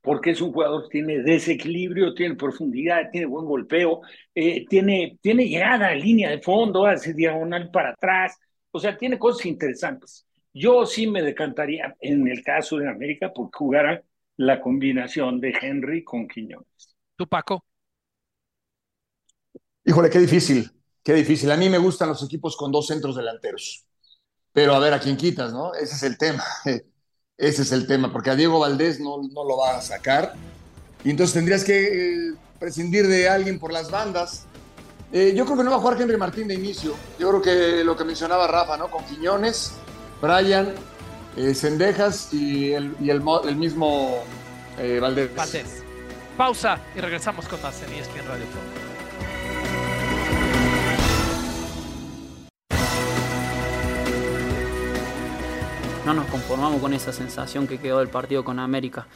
[0.00, 4.02] porque es un jugador que tiene desequilibrio, tiene profundidad, tiene buen golpeo,
[4.34, 8.38] eh, tiene, tiene llegada a línea de fondo, hace diagonal para atrás,
[8.70, 10.26] o sea, tiene cosas interesantes.
[10.52, 14.04] Yo sí me decantaría en el caso de América por jugara
[14.36, 16.94] la combinación de Henry con Quiñones.
[17.16, 17.64] ¿Tú, Paco?
[19.84, 20.70] Híjole, qué difícil,
[21.02, 21.50] qué difícil.
[21.50, 23.86] A mí me gustan los equipos con dos centros delanteros.
[24.52, 25.74] Pero a ver a quién quitas, ¿no?
[25.74, 26.44] Ese es el tema.
[27.36, 30.34] Ese es el tema, porque a Diego Valdés no, no lo va a sacar.
[31.02, 34.46] Y entonces tendrías que eh, prescindir de alguien por las bandas.
[35.12, 36.94] Eh, yo creo que no va a jugar Henry Martín de inicio.
[37.18, 38.90] Yo creo que lo que mencionaba Rafa, ¿no?
[38.90, 39.72] Con Quiñones,
[40.22, 40.74] Brian,
[41.36, 43.22] eh, Cendejas y el, y el,
[43.56, 44.22] mismo
[44.78, 45.34] eh, Valdés.
[45.34, 45.82] Valdés.
[46.36, 48.83] Pausa y regresamos con más en ESPN Radio Fórmula.
[56.04, 59.06] No nos conformamos con esa sensación que quedó del partido con América.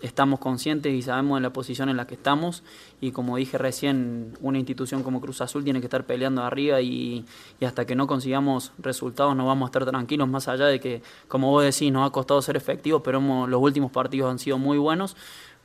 [0.00, 2.62] Estamos conscientes y sabemos en la posición en la que estamos
[3.02, 7.26] y como dije recién, una institución como Cruz Azul tiene que estar peleando arriba y,
[7.60, 11.50] hasta que no consigamos resultados no vamos a estar tranquilos, más allá de que, como
[11.50, 15.16] vos decís, nos ha costado ser efectivos, pero los últimos partidos han sido muy buenos,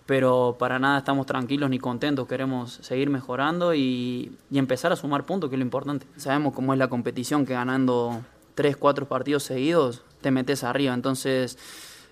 [0.06, 5.50] pero para nada estamos tranquilos ni contentos, queremos seguir mejorando y empezar a sumar puntos,
[5.50, 6.06] que es lo importante.
[6.18, 8.22] Sabemos cómo es la competición, que ganando
[8.60, 10.94] tres, cuatro partidos seguidos te metes arriba.
[10.94, 11.58] Entonces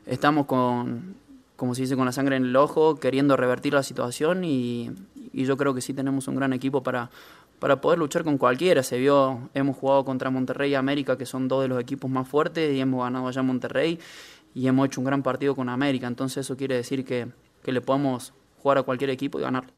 [0.05, 1.15] estamos con,
[1.57, 4.89] como se dice, con la sangre en el ojo, queriendo revertir la situación y,
[5.33, 7.09] y yo creo que sí tenemos un gran equipo para,
[7.59, 8.81] para poder luchar con cualquiera.
[8.81, 12.29] Se vio, hemos jugado contra Monterrey y América, que son dos de los equipos más
[12.29, 13.99] fuertes, y hemos ganado allá Monterrey
[14.55, 16.07] y hemos hecho un gran partido con América.
[16.07, 17.27] Entonces eso quiere decir que,
[17.61, 18.31] que le podemos
[18.63, 19.76] jugar a cualquier equipo y ganarle.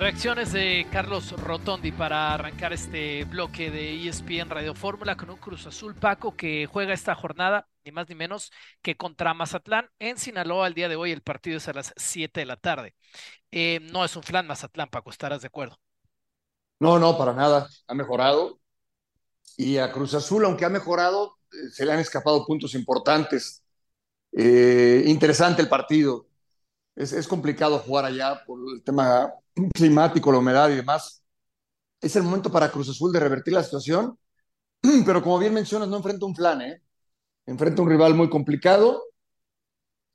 [0.00, 5.66] Reacciones de Carlos Rotondi para arrancar este bloque de ESPN Radio Fórmula con un Cruz
[5.66, 10.68] Azul Paco que juega esta jornada, ni más ni menos que contra Mazatlán en Sinaloa.
[10.68, 12.94] El día de hoy el partido es a las 7 de la tarde.
[13.50, 15.78] Eh, no es un flan Mazatlán, Paco, estarás de acuerdo.
[16.78, 17.68] No, no, para nada.
[17.86, 18.58] Ha mejorado.
[19.58, 23.62] Y a Cruz Azul, aunque ha mejorado, eh, se le han escapado puntos importantes.
[24.32, 26.29] Eh, interesante el partido.
[27.00, 29.32] Es, es complicado jugar allá por el tema
[29.74, 31.22] climático, la humedad y demás.
[32.00, 34.18] Es el momento para Cruz Azul de revertir la situación,
[35.06, 36.82] pero como bien mencionas, no enfrenta un flan, ¿eh?
[37.46, 39.02] Enfrenta un rival muy complicado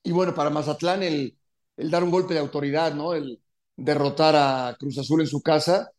[0.03, 1.37] Y bueno, para Mazatlán el,
[1.77, 3.13] el dar un golpe de autoridad, ¿no?
[3.13, 3.41] El
[3.75, 5.91] derrotar a Cruz Azul en su casa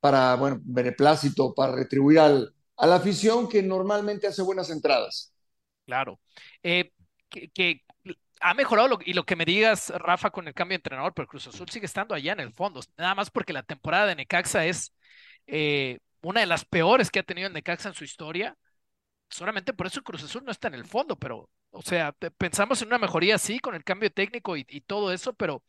[0.00, 5.32] para, bueno, beneplácito, para retribuir al, a la afición que normalmente hace buenas entradas.
[5.86, 6.20] Claro.
[6.62, 6.92] Eh,
[7.28, 7.82] que,
[8.40, 11.28] ha mejorado lo, y lo que me digas, Rafa, con el cambio de entrenador, pero
[11.28, 12.80] Cruz Azul sigue estando allá en el fondo.
[12.96, 14.94] Nada más porque la temporada de Necaxa es
[15.46, 18.56] eh, una de las peores que ha tenido el Necaxa en su historia.
[19.30, 22.88] Solamente por eso Cruz Azul no está en el fondo, pero, o sea, pensamos en
[22.88, 25.62] una mejoría así con el cambio técnico y, y todo eso, pero,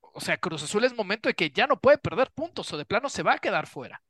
[0.00, 2.84] o sea, Cruz Azul es momento de que ya no puede perder puntos o de
[2.86, 4.02] plano se va a quedar fuera.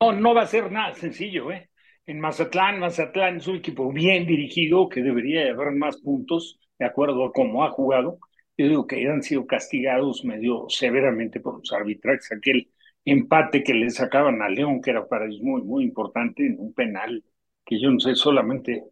[0.00, 1.70] No, no va a ser nada sencillo, ¿eh?
[2.06, 7.24] En Mazatlán, Mazatlán es un equipo bien dirigido que debería haber más puntos, de acuerdo
[7.24, 8.18] a cómo ha jugado.
[8.56, 12.30] Yo digo que han sido castigados medio severamente por los arbitrajes.
[12.32, 12.70] Aquel
[13.04, 16.72] empate que le sacaban a León, que era para ellos muy, muy importante, en un
[16.74, 17.24] penal
[17.64, 18.84] que yo no sé, solamente,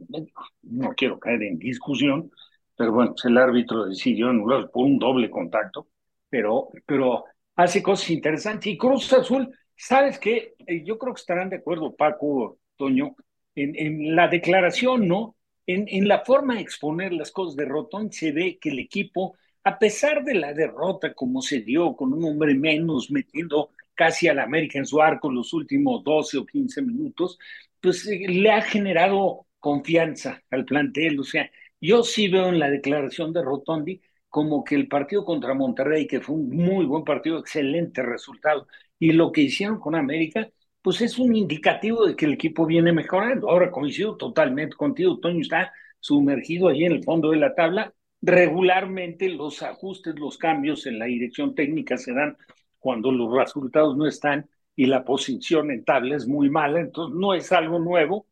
[0.62, 2.30] no quiero caer en discusión,
[2.76, 5.86] pero bueno, pues el árbitro decidió anular por un doble contacto,
[6.28, 7.24] pero, pero
[7.54, 8.66] hace cosas interesantes.
[8.66, 10.54] Y Cruz Azul ¿Sabes qué?
[10.66, 13.16] Eh, yo creo que estarán de acuerdo, Paco, Toño,
[13.54, 15.36] en, en la declaración, ¿no?
[15.66, 19.36] En, en, la forma de exponer las cosas de Rotón se ve que el equipo,
[19.64, 24.40] a pesar de la derrota como se dio, con un hombre menos metiendo casi al
[24.40, 27.38] América en su arco los últimos 12 o 15 minutos,
[27.80, 31.18] pues eh, le ha generado confianza al plantel.
[31.20, 35.54] O sea, yo sí veo en la declaración de Rotondi como que el partido contra
[35.54, 38.66] Monterrey, que fue un muy buen partido, excelente resultado,
[38.98, 40.50] y lo que hicieron con América,
[40.84, 43.48] pues es un indicativo de que el equipo viene mejorando.
[43.48, 47.94] Ahora coincido totalmente contigo, Toño está sumergido allí en el fondo de la tabla.
[48.20, 52.36] Regularmente los ajustes, los cambios en la dirección técnica se dan
[52.78, 57.32] cuando los resultados no están y la posición en tabla es muy mala, entonces no
[57.32, 58.26] es algo nuevo,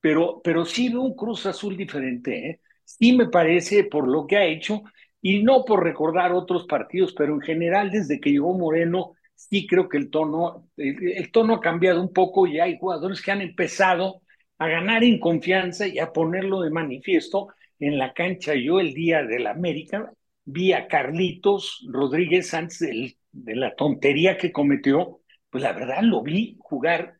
[0.00, 2.48] pero, pero sí veo un Cruz Azul diferente.
[2.48, 2.60] ¿eh?
[2.84, 4.82] Sí me parece por lo que ha hecho
[5.20, 9.88] y no por recordar otros partidos, pero en general desde que llegó Moreno sí creo
[9.88, 14.22] que el tono, el, tono ha cambiado un poco y hay jugadores que han empezado
[14.58, 17.48] a ganar en confianza y a ponerlo de manifiesto
[17.78, 18.54] en la cancha.
[18.54, 20.12] Yo el día del América
[20.44, 25.20] vi a Carlitos Rodríguez antes de la tontería que cometió,
[25.50, 27.18] pues la verdad lo vi jugar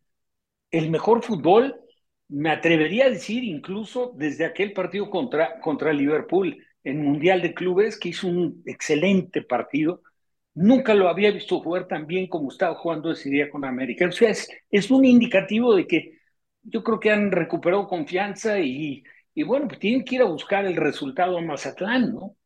[0.72, 1.76] el mejor fútbol,
[2.28, 7.96] me atrevería a decir incluso desde aquel partido contra, contra Liverpool en Mundial de Clubes,
[7.96, 10.02] que hizo un excelente partido
[10.60, 14.06] Nunca lo había visto jugar tan bien como estaba jugando ese día con América.
[14.08, 14.30] O sea,
[14.70, 16.18] es, un indicativo de que
[16.62, 20.66] yo creo que han recuperado confianza y, y bueno, pues tienen que ir a buscar
[20.66, 22.37] el resultado a Mazatlán, ¿no?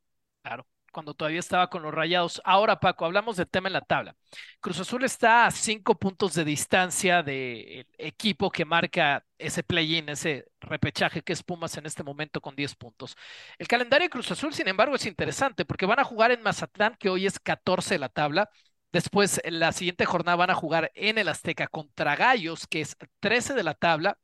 [0.92, 2.40] Cuando todavía estaba con los Rayados.
[2.44, 4.14] Ahora, Paco, hablamos del tema en la tabla.
[4.60, 10.46] Cruz Azul está a cinco puntos de distancia del equipo que marca ese play-in, ese
[10.60, 13.16] repechaje que es Pumas en este momento con 10 puntos.
[13.58, 16.96] El calendario de Cruz Azul, sin embargo, es interesante porque van a jugar en Mazatlán,
[16.98, 18.50] que hoy es 14 de la tabla,
[18.92, 23.54] Después, la siguiente jornada van a jugar en el Azteca contra Gallos, que es 13
[23.54, 24.18] de la tabla.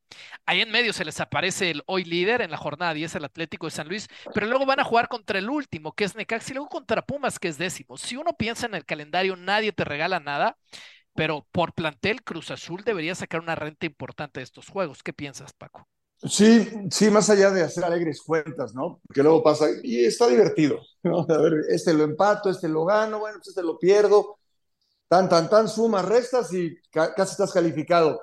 [0.45, 3.67] Ahí en medio se les aparece el hoy líder en la jornada 10, el Atlético
[3.67, 6.55] de San Luis, pero luego van a jugar contra el último, que es Necaxa, y
[6.55, 7.97] luego contra Pumas, que es décimo.
[7.97, 10.59] Si uno piensa en el calendario, nadie te regala nada,
[11.15, 15.03] pero por plantel, Cruz Azul debería sacar una renta importante de estos juegos.
[15.03, 15.89] ¿Qué piensas, Paco?
[16.23, 19.01] Sí, sí, más allá de hacer alegres cuentas, ¿no?
[19.07, 21.21] Porque luego pasa, y está divertido, ¿no?
[21.21, 24.38] A ver, este lo empato, este lo gano, bueno, pues este lo pierdo
[25.09, 28.23] tan, tan, tan, sumas, restas y casi estás calificado.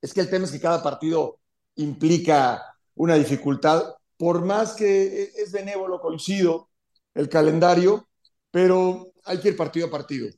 [0.00, 1.40] Es que el tema es que cada partido
[1.76, 2.62] implica
[2.94, 6.70] una dificultad, por más que e, es benévolo, coincido,
[7.14, 8.08] el calendario,
[8.50, 10.28] pero hay que ir partido a partido.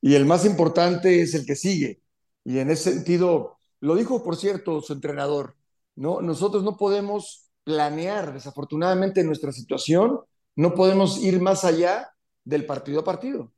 [0.00, 2.02] Y el más importante es el que sigue.
[2.44, 5.56] Y en ese sentido, lo dijo, por cierto, su entrenador,
[5.96, 6.20] ¿no?
[6.20, 10.20] Nosotros no podemos planear, desafortunadamente, nuestra situación,
[10.54, 12.10] no podemos ir más allá
[12.44, 13.52] del partido a partido.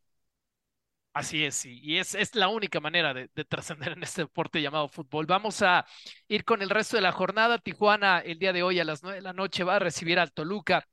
[1.18, 5.26] Así es, y es, es la única manera de, trascender en este deporte llamado fútbol.
[5.26, 5.84] Vamos a
[6.28, 7.58] ir con el resto de la jornada.
[7.58, 10.32] Tijuana el día de hoy a las nueve de la noche va a recibir al
[10.32, 10.86] Toluca.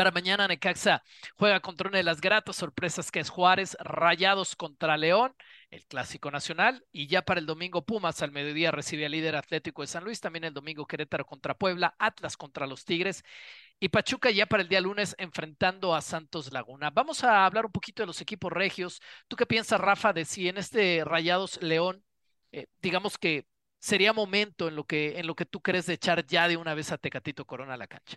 [0.00, 1.04] Para mañana Necaxa
[1.36, 5.36] juega contra una de las gratas sorpresas que es Juárez, Rayados contra León,
[5.70, 9.82] el clásico nacional, y ya para el domingo Pumas al mediodía recibe al líder Atlético
[9.82, 13.24] de San Luis, también el domingo Querétaro contra Puebla, Atlas contra los Tigres
[13.78, 16.88] y Pachuca ya para el día lunes enfrentando a Santos Laguna.
[16.88, 19.02] Vamos a hablar un poquito de los equipos regios.
[19.28, 22.02] ¿Tú qué piensas, Rafa, de si en este Rayados León,
[22.52, 23.44] eh, digamos que
[23.78, 26.72] sería momento en lo que, en lo que tú crees de echar ya de una
[26.72, 28.16] vez a Tecatito Corona a la cancha?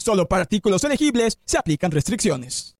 [0.00, 2.74] Solo para artículos elegibles se aplican restricciones.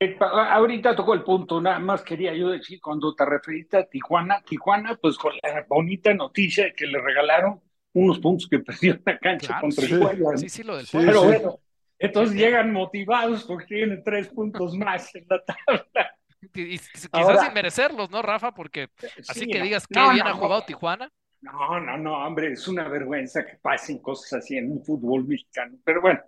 [0.00, 4.42] Eh, ahorita tocó el punto, nada más quería yo decir, cuando te referiste a Tijuana,
[4.42, 7.60] Tijuana, pues con la bonita noticia de que le regalaron
[7.94, 9.92] unos puntos que perdió en la cancha contra sí.
[9.94, 10.36] el Puebla.
[10.36, 11.20] Sí, sí, lo del Pero Puebla.
[11.38, 11.60] bueno,
[11.98, 16.16] entonces llegan motivados porque tienen tres puntos más en la tabla.
[16.54, 18.52] Y- y quizás Ahora- sin merecerlos, ¿no, Rafa?
[18.52, 18.88] Porque
[19.28, 19.64] así Sí, que no.
[19.64, 20.66] digas que No, bien no, ha jugado no.
[20.66, 21.08] Tijuana.
[21.40, 25.78] No, no, no, hombre, es una vergüenza que pasen cosas así en un fútbol mexicano.
[25.84, 26.20] Pero bueno,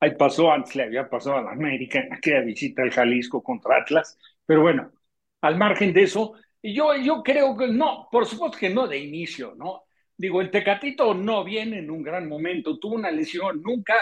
[0.00, 3.78] ahí pasó, antes le había pasado a la América en aquella visita al Jalisco contra
[3.78, 4.18] Atlas.
[4.46, 4.92] Pero bueno,
[5.42, 9.54] al margen de eso, yo, yo creo que no, por supuesto que no de inicio,
[9.56, 9.84] ¿no?
[10.16, 13.94] Digo, el Tecatito no viene en un gran momento, tuvo una lesión, nunca,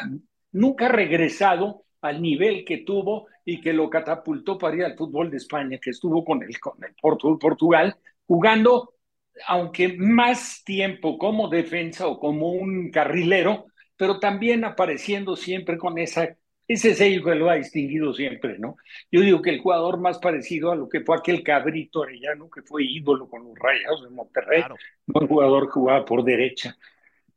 [0.52, 5.30] nunca ha regresado al nivel que tuvo y que lo catapultó para ir al fútbol
[5.30, 7.96] de España, que estuvo con el, con el Portu- Portugal,
[8.26, 8.94] jugando
[9.46, 13.66] aunque más tiempo como defensa o como un carrilero,
[13.96, 16.36] pero también apareciendo siempre con esa,
[16.66, 18.76] ese sello que lo ha distinguido siempre, ¿no?
[19.10, 22.62] Yo digo que el jugador más parecido a lo que fue aquel cabrito arellano que
[22.62, 24.62] fue ídolo con los Rayados de Monterrey,
[25.06, 26.76] buen jugador que jugaba por derecha.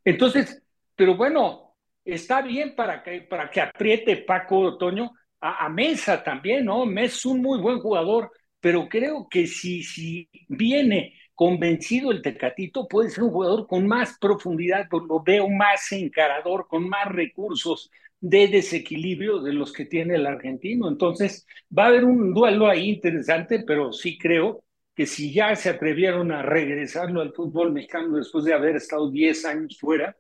[0.06, 0.64] Entonces,
[0.96, 1.76] pero bueno,
[2.06, 6.86] está bien para que, para que apriete Paco Otoño a, a Mesa también, ¿no?
[6.86, 12.88] Mesa es un muy buen jugador, pero creo que si, si viene convencido el Tecatito,
[12.88, 18.48] puede ser un jugador con más profundidad, lo veo más encarador, con más recursos de
[18.48, 20.88] desequilibrio de los que tiene el argentino.
[20.88, 21.46] Entonces,
[21.78, 24.64] va a haber un duelo ahí interesante, pero sí creo
[24.96, 29.44] que si ya se atrevieron a regresarlo al fútbol mexicano después de haber estado 10
[29.46, 30.16] años fuera,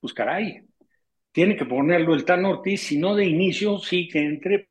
[0.00, 0.62] pues caray,
[1.32, 4.68] tiene que ponerlo el Tan Ortiz, si no de inicio, sí que entre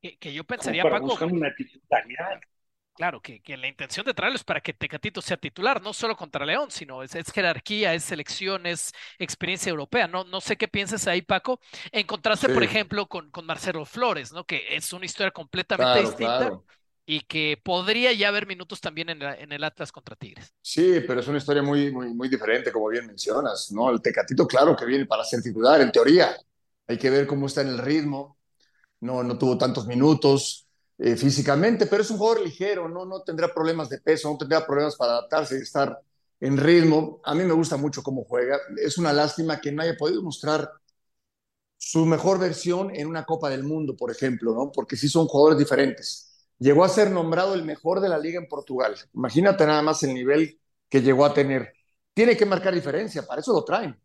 [0.00, 2.40] Que, que yo pensaría, para Paco, buscar una titularidad.
[2.96, 6.16] Claro, que, que la intención de traerlo es para que Tecatito sea titular, no solo
[6.16, 10.08] contra León, sino es, es jerarquía, es selección, es experiencia europea.
[10.08, 11.60] No, no sé qué piensas ahí, Paco.
[11.92, 14.44] En contraste, por ejemplo, con, con Marcelo Flores, ¿no?
[14.44, 16.64] Que es una historia completamente Claro, distinta claro.
[17.06, 20.54] y que podría ya haber minutos también en, la- en el Atlas contra Tigres.
[20.60, 23.88] Sí, pero es una historia muy, muy, muy diferente, como bien mencionas, ¿no?
[23.90, 26.36] El Tecatito, claro que viene para ser titular, en teoría.
[26.88, 28.36] Hay que ver cómo está en el ritmo.
[29.00, 30.65] No, no tuvo tantos minutos
[30.98, 33.04] eh, físicamente, pero es un jugador ligero, ¿no?
[33.04, 36.00] No tendrá problemas de peso, no tendrá problemas para adaptarse y estar
[36.40, 37.20] en ritmo.
[37.24, 38.58] A mí me gusta mucho cómo juega.
[38.78, 40.70] Es una lástima que no haya podido mostrar
[41.78, 44.72] su mejor versión en una Copa del Mundo, por ejemplo, ¿no?
[44.72, 46.48] Porque sí son jugadores diferentes.
[46.58, 48.94] Llegó a ser nombrado el mejor de la liga en Portugal.
[49.14, 51.72] Imagínate nada más el nivel que llegó a tener.
[52.14, 53.98] Tiene que marcar diferencia, para eso lo traen.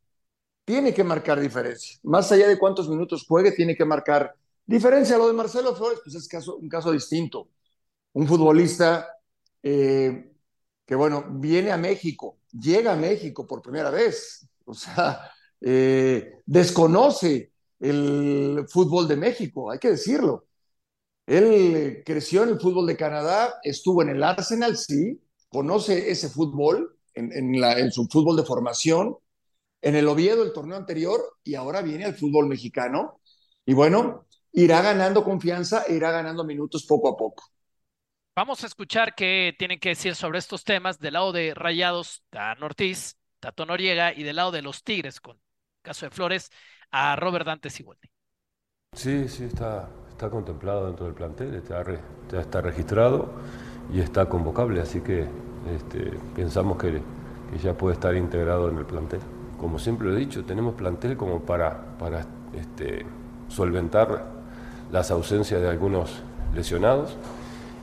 [0.65, 1.99] Tiene que marcar diferencia.
[2.03, 4.35] Más allá de cuántos minutos juegue, tiene que marcar
[4.71, 5.17] diferencia.
[5.17, 7.49] Lo de Marcelo Flores, pues es caso, un caso distinto.
[8.13, 9.07] Un futbolista
[9.63, 10.31] eh,
[10.85, 14.47] que, bueno, viene a México, llega a México por primera vez.
[14.65, 20.45] O sea, eh, desconoce el fútbol de México, hay que decirlo.
[21.25, 26.97] Él creció en el fútbol de Canadá, estuvo en el Arsenal, sí, conoce ese fútbol
[27.13, 29.17] en, en, en, su fútbol de formación,
[29.81, 33.19] en el Oviedo, el torneo anterior, y ahora viene al fútbol mexicano.
[33.65, 37.43] Y bueno, irá ganando confianza e irá ganando minutos poco a poco.
[38.35, 42.63] Vamos a escuchar qué tienen que decir sobre estos temas del lado de Rayados, Dan
[42.63, 45.41] Ortiz, Tato Noriega, y del lado de los Tigres, con el
[45.81, 46.49] caso de Flores,
[46.91, 48.09] a Robert Dante Sigoldi.
[48.93, 51.99] Sí, sí, está, está contemplado dentro del plantel, está, re,
[52.29, 53.33] ya está registrado
[53.93, 55.27] y está convocable, así que
[55.75, 57.01] este, pensamos que,
[57.51, 59.21] que, ya puede estar integrado en el plantel.
[59.57, 63.05] Como siempre lo he dicho, tenemos plantel como para, para este,
[63.47, 64.40] solventar
[64.91, 66.21] las ausencias de algunos
[66.53, 67.17] lesionados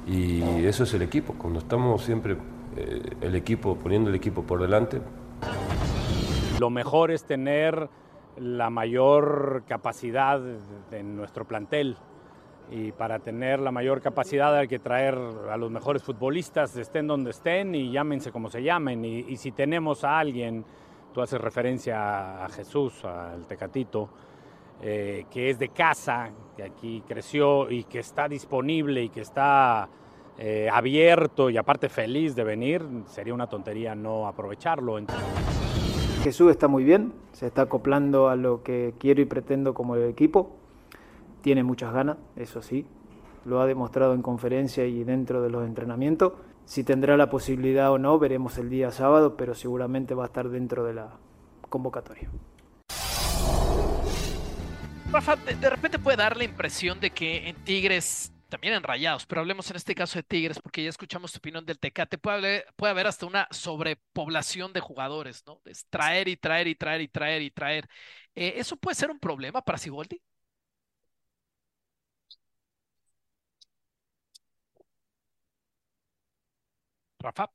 [0.07, 1.35] y eso es el equipo.
[1.35, 2.37] Cuando estamos siempre
[2.77, 5.01] eh, el equipo, poniendo el equipo por delante.
[6.59, 7.89] Lo mejor es tener
[8.37, 10.41] la mayor capacidad
[10.93, 11.97] en nuestro plantel
[12.71, 15.19] y para tener la mayor capacidad hay que traer
[15.51, 19.05] a los mejores futbolistas, estén donde estén y llámense como se llamen.
[19.05, 20.65] Y, y si tenemos a alguien
[21.13, 24.09] tú haces referencia a Jesús, al Tecatito,
[24.81, 29.89] eh, que es de casa, que aquí creció y que está disponible y que está
[30.39, 34.99] eh, abierto y aparte feliz de venir, sería una tontería no aprovecharlo.
[36.23, 40.05] Jesús está muy bien, se está acoplando a lo que quiero y pretendo como el
[40.05, 40.57] equipo,
[41.41, 42.87] tiene muchas ganas, eso sí,
[43.45, 46.35] lo ha demostrado en conferencia y dentro de los entrenamientos.
[46.67, 50.49] Si tendrá la posibilidad o no, veremos el día sábado, pero seguramente va a estar
[50.51, 51.09] dentro de la
[51.69, 52.29] convocatoria.
[55.11, 59.41] Rafa, de, repente puede dar la impresión de que en Tigres, también en Rayados, pero
[59.41, 62.67] hablemos en este caso de Tigres, porque ya escuchamos tu opinión del Tecate, puede haber,
[62.77, 65.63] puede haber hasta una sobrepoblación de jugadores, ¿no?
[65.89, 67.89] Traer y traer y traer y traer y traer.
[68.35, 70.21] Eh, ¿Eso puede ser un problema para Siboldi?
[77.21, 77.49] Rafa.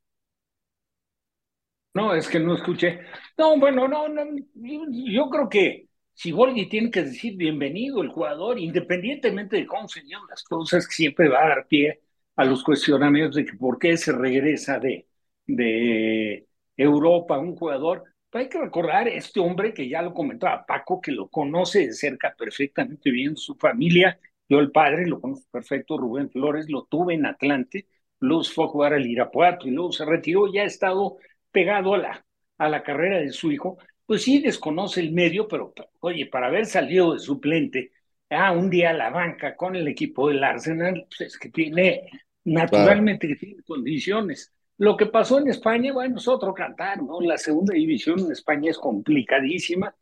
[1.94, 3.00] No, es que no escuché.
[3.38, 4.22] No, bueno, no, no
[4.54, 10.26] yo creo que Siboldi tiene que decir bienvenido el jugador, independientemente de cómo se llevan
[10.28, 12.00] las cosas, que siempre va a dar pie
[12.36, 15.06] a los cuestionamientos de que por qué se regresa de,
[15.46, 16.46] de
[16.76, 18.04] Europa un jugador.
[18.32, 22.34] hay que recordar este hombre que ya lo comentaba Paco, que lo conoce de cerca
[22.36, 24.18] perfectamente bien, su familia.
[24.48, 27.86] Yo, el padre, lo conozco perfecto, Rubén Flores, lo tuve en Atlante,
[28.20, 31.16] luego fue a jugar al Irapuato y luego se retiró, ya ha estado
[31.50, 32.26] pegado a la,
[32.58, 36.66] a la carrera de su hijo pues sí desconoce el medio, pero oye, para haber
[36.66, 37.92] salido de suplente
[38.30, 42.08] a un día la banca con el equipo del Arsenal, pues es que tiene,
[42.44, 44.52] naturalmente condiciones.
[44.76, 47.20] Lo que pasó en España, bueno, es otro cantar, ¿no?
[47.20, 49.94] La segunda división en España es complicadísima.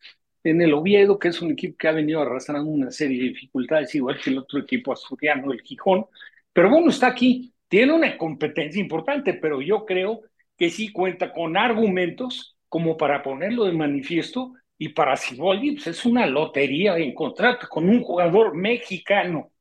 [0.44, 3.94] En el Oviedo, que es un equipo que ha venido arrastrando una serie de dificultades,
[3.94, 6.06] igual que el otro equipo asturiano, el Gijón.
[6.52, 10.22] Pero bueno, está aquí, tiene una competencia importante, pero yo creo
[10.56, 16.06] que sí cuenta con argumentos como para ponerlo de manifiesto y para Siboldi pues es
[16.06, 19.52] una lotería encontrarte con un jugador mexicano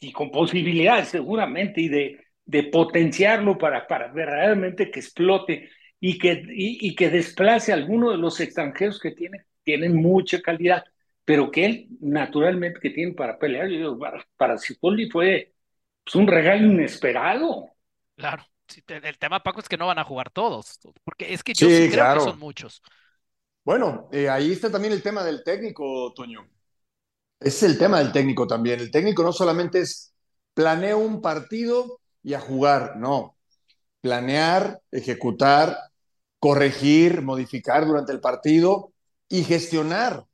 [0.00, 5.68] y con posibilidades seguramente y de, de potenciarlo para, para verdaderamente que explote
[6.00, 10.84] y que, y, que desplace a alguno de los extranjeros que tiene, tienen mucha calidad,
[11.26, 15.52] pero que él naturalmente que tiene para pelear, para, para fue
[16.04, 17.68] pues, un regalo inesperado.
[18.16, 18.46] Claro
[18.86, 21.88] el tema, Paco, es que no van a jugar todos, porque es que yo sí,
[21.90, 22.82] creo que son muchos.
[23.64, 26.48] Bueno, eh, ahí está también el tema del técnico, Toño.
[27.40, 28.80] Es el tema del técnico también.
[28.80, 30.14] El técnico no solamente es
[30.54, 33.36] planeo un partido y a jugar, no.
[34.00, 35.76] Planear, ejecutar,
[36.38, 38.92] corregir, modificar durante el partido
[39.28, 40.24] y gestionar.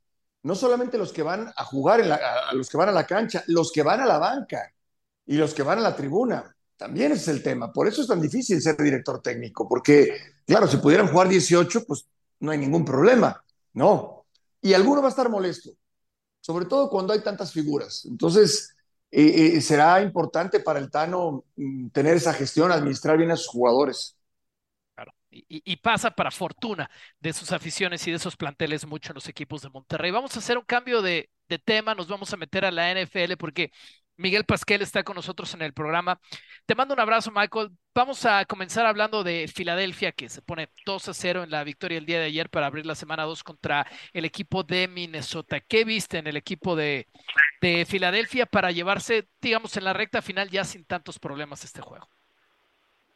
[0.43, 3.71] No solamente los que van a jugar, a los que van a la cancha, los
[3.71, 4.71] que van a la banca
[5.25, 6.54] y los que van a la tribuna.
[6.77, 7.71] También es el tema.
[7.71, 12.05] Por eso es tan difícil ser director técnico, porque, claro, si pudieran jugar 18, pues
[12.39, 13.43] no hay ningún problema.
[13.73, 14.25] No.
[14.61, 15.71] Y alguno va a estar molesto,
[16.41, 18.05] sobre todo cuando hay tantas figuras.
[18.05, 18.75] Entonces,
[19.11, 23.47] eh, eh, será importante para el Tano mm, tener esa gestión, administrar bien a sus
[23.47, 24.17] jugadores.
[24.93, 25.13] Claro.
[25.29, 29.61] Y, pasa para fortuna de sus aficiones y de esos planteles mucho en los equipos
[29.61, 30.11] de Monterrey.
[30.11, 33.35] Vamos a hacer un cambio de, de tema, nos vamos a meter a la NFL
[33.37, 33.71] porque
[34.17, 36.19] Miguel Pasquel está con nosotros en el programa.
[36.65, 37.69] Te mando un abrazo, Michael.
[37.93, 41.97] Vamos a comenzar hablando de Filadelfia, que se pone 2 a 0 en la victoria
[41.97, 45.59] el día de ayer para abrir la semana 2 contra el equipo de Minnesota.
[45.59, 47.07] ¿Qué viste en el equipo de,
[47.61, 52.07] de Filadelfia para llevarse, digamos, en la recta final ya sin tantos problemas este juego?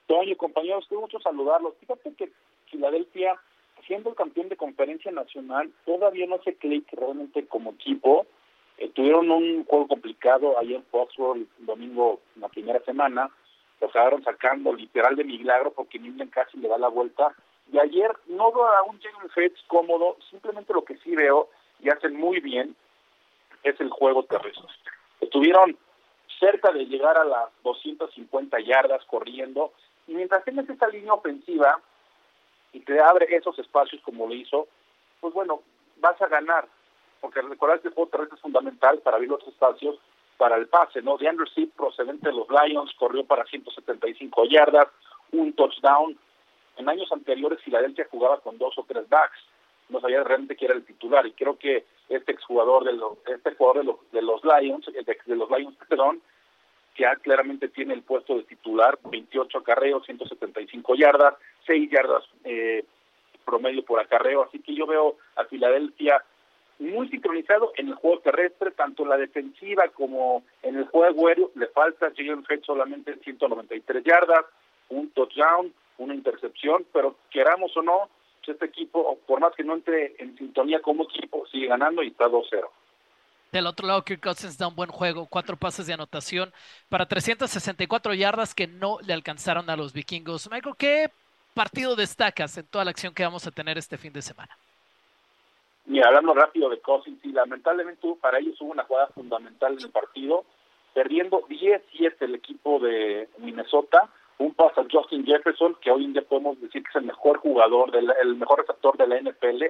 [0.07, 1.75] Toño, compañeros, qué gusto saludarlos.
[1.79, 2.31] Fíjate que
[2.71, 3.39] Filadelfia,
[3.87, 8.25] siendo el campeón de conferencia nacional, todavía no cree que realmente como equipo
[8.79, 13.29] eh, tuvieron un juego complicado ahí en Foxborough el domingo, la primera semana.
[13.81, 17.35] Lo acabaron sacando literal de milagro porque Minden casi le da la vuelta.
[17.73, 21.49] Y ayer no veo a un Jalen Hurts cómodo, simplemente lo que sí veo
[21.81, 22.73] y hacen muy bien
[23.63, 24.65] es el juego terrestre.
[25.19, 25.77] Estuvieron
[26.39, 29.73] cerca de llegar a las 250 yardas corriendo
[30.07, 31.81] y mientras tienes esa línea ofensiva
[32.71, 34.69] y te abre esos espacios como lo hizo,
[35.19, 35.61] pues bueno,
[35.97, 36.65] vas a ganar
[37.21, 39.99] porque recordar que el juego terrestre es fundamental para abrir los espacios
[40.39, 41.17] para el pase, ¿no?
[41.17, 44.87] DeAndre Swift, procedente de los Lions, corrió para 175 yardas,
[45.33, 46.17] un touchdown.
[46.77, 49.37] En años anteriores, Filadelfia jugaba con dos o tres backs.
[49.89, 51.25] No sabía realmente quién era el titular.
[51.27, 55.35] Y creo que este exjugador de los, este jugador de los, de los Lions, de,
[55.35, 56.21] los Lions, perdón,
[56.95, 62.85] que claramente tiene el puesto de titular, 28 acarreos, 175 yardas, 6 yardas eh,
[63.43, 64.43] promedio por acarreo.
[64.43, 66.23] Así que yo veo a Filadelfia
[66.79, 71.51] muy sincronizado en el juego terrestre, tanto la defensiva como en el juego aéreo.
[71.55, 74.45] Le falta Jalen Fed solamente 193 yardas,
[74.89, 78.09] un touchdown, una intercepción, pero queramos o no,
[78.49, 82.07] pues, este equipo, por más que no entre en sintonía como equipo, sigue ganando y
[82.07, 82.67] está 2-0.
[83.51, 86.53] Del otro lado, Kirk Cousins da un buen juego, cuatro pases de anotación
[86.87, 90.49] para 364 yardas que no le alcanzaron a los vikingos.
[90.51, 91.11] Michael, ¿qué
[91.55, 94.55] partido destacas en toda la acción que vamos a tener este fin de semana?
[95.89, 99.89] Mira, hablando rápido de Cousins, y lamentablemente para ellos hubo una jugada fundamental en el
[99.89, 100.45] partido,
[100.93, 106.21] perdiendo 10-7 el equipo de Minnesota, un pase a Justin Jefferson, que hoy en día
[106.21, 109.63] podemos decir que es el mejor jugador, del, el mejor receptor de la NFL,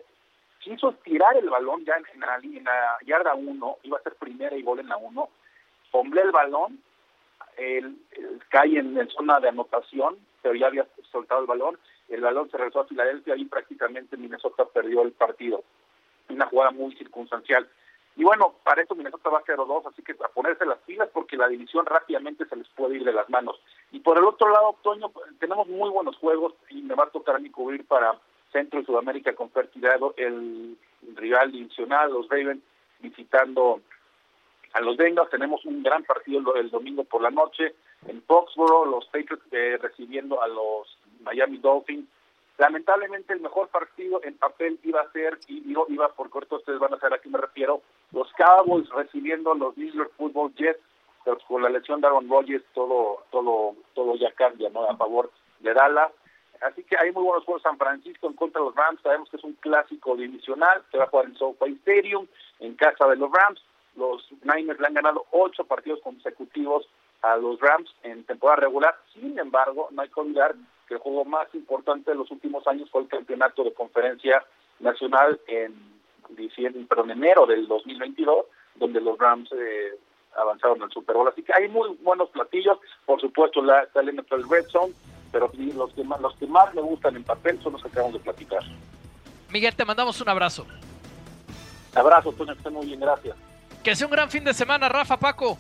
[0.59, 4.57] quiso tirar el balón ya en, la, en la yarda 1, iba a ser primera
[4.57, 5.30] y gol en la 1,
[5.89, 6.80] fomblé el balón,
[7.55, 7.95] el,
[8.49, 12.57] cae en, en, zona de anotación, pero ya había soltado el balón, el balón se
[12.57, 15.63] regresó a Filadelfia y prácticamente Minnesota perdió el partido.
[16.30, 17.67] Una jugada muy circunstancial.
[18.15, 21.38] Y bueno, para eso Minnesota va a 0-2, así que a ponerse las pilas porque
[21.38, 23.61] la división rápidamente se les puede ir de las manos.
[23.91, 27.38] Y por el otro lado, Toño, tenemos muy buenos juegos y me va a tocar
[27.38, 28.19] a mí cubrir para
[28.51, 30.77] Centro y Sudamérica con Fertilado el
[31.15, 32.61] rival divisional, los Ravens,
[32.99, 33.82] visitando
[34.73, 35.30] a los Bengals.
[35.30, 37.75] Tenemos un gran partido el, domingo por la noche
[38.07, 42.07] en Foxborough, los Patriots eh, recibiendo a los Miami Dolphins.
[42.60, 46.78] Lamentablemente el mejor partido en papel iba a ser, y digo iba por corto, ustedes
[46.78, 47.82] van a saber a qué me refiero,
[48.12, 50.82] los Cowboys recibiendo los New York Football Jets,
[51.24, 54.84] pero con la lesión de Aaron Rodgers todo, todo, todo ya cambia, ¿no?
[54.84, 55.32] A favor
[55.62, 56.12] de Dallas.
[56.60, 59.01] Así que hay muy buenos juegos San Francisco en contra de los Rams.
[59.01, 60.84] Sabemos que es un clásico divisional.
[60.91, 62.28] Se va a jugar en SoFi Stadium,
[62.60, 63.64] en casa de los Rams.
[63.95, 66.89] Los Niners le han ganado ocho partidos consecutivos
[67.22, 68.97] a los Rams en temporada regular.
[69.14, 70.55] Sin embargo, no hay que olvidar
[70.89, 74.43] que el juego más importante de los últimos años fue el campeonato de conferencia
[74.79, 75.73] nacional en
[76.31, 79.97] diciembre, perdón, enero del 2022, donde los Rams eh,
[80.35, 81.27] avanzaron al Super Bowl.
[81.27, 82.77] Así que hay muy buenos platillos.
[83.05, 84.93] Por supuesto, la, está el NFL Red Zone
[85.31, 88.13] pero los que, más, los que más me gustan en papel son los que acabamos
[88.13, 88.63] de platicar.
[89.49, 90.65] Miguel, te mandamos un abrazo.
[91.95, 93.35] Abrazo, Toño, que esté muy bien, gracias.
[93.83, 95.57] Que sea un gran fin de semana, Rafa, Paco.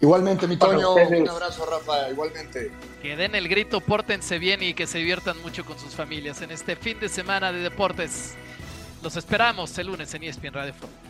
[0.00, 2.70] Igualmente, mi Toño, un abrazo, Rafa, igualmente.
[3.02, 6.52] Que den el grito, pórtense bien y que se diviertan mucho con sus familias en
[6.52, 8.36] este fin de semana de deportes.
[9.02, 11.07] Los esperamos el lunes en ESPN Radio Fútbol.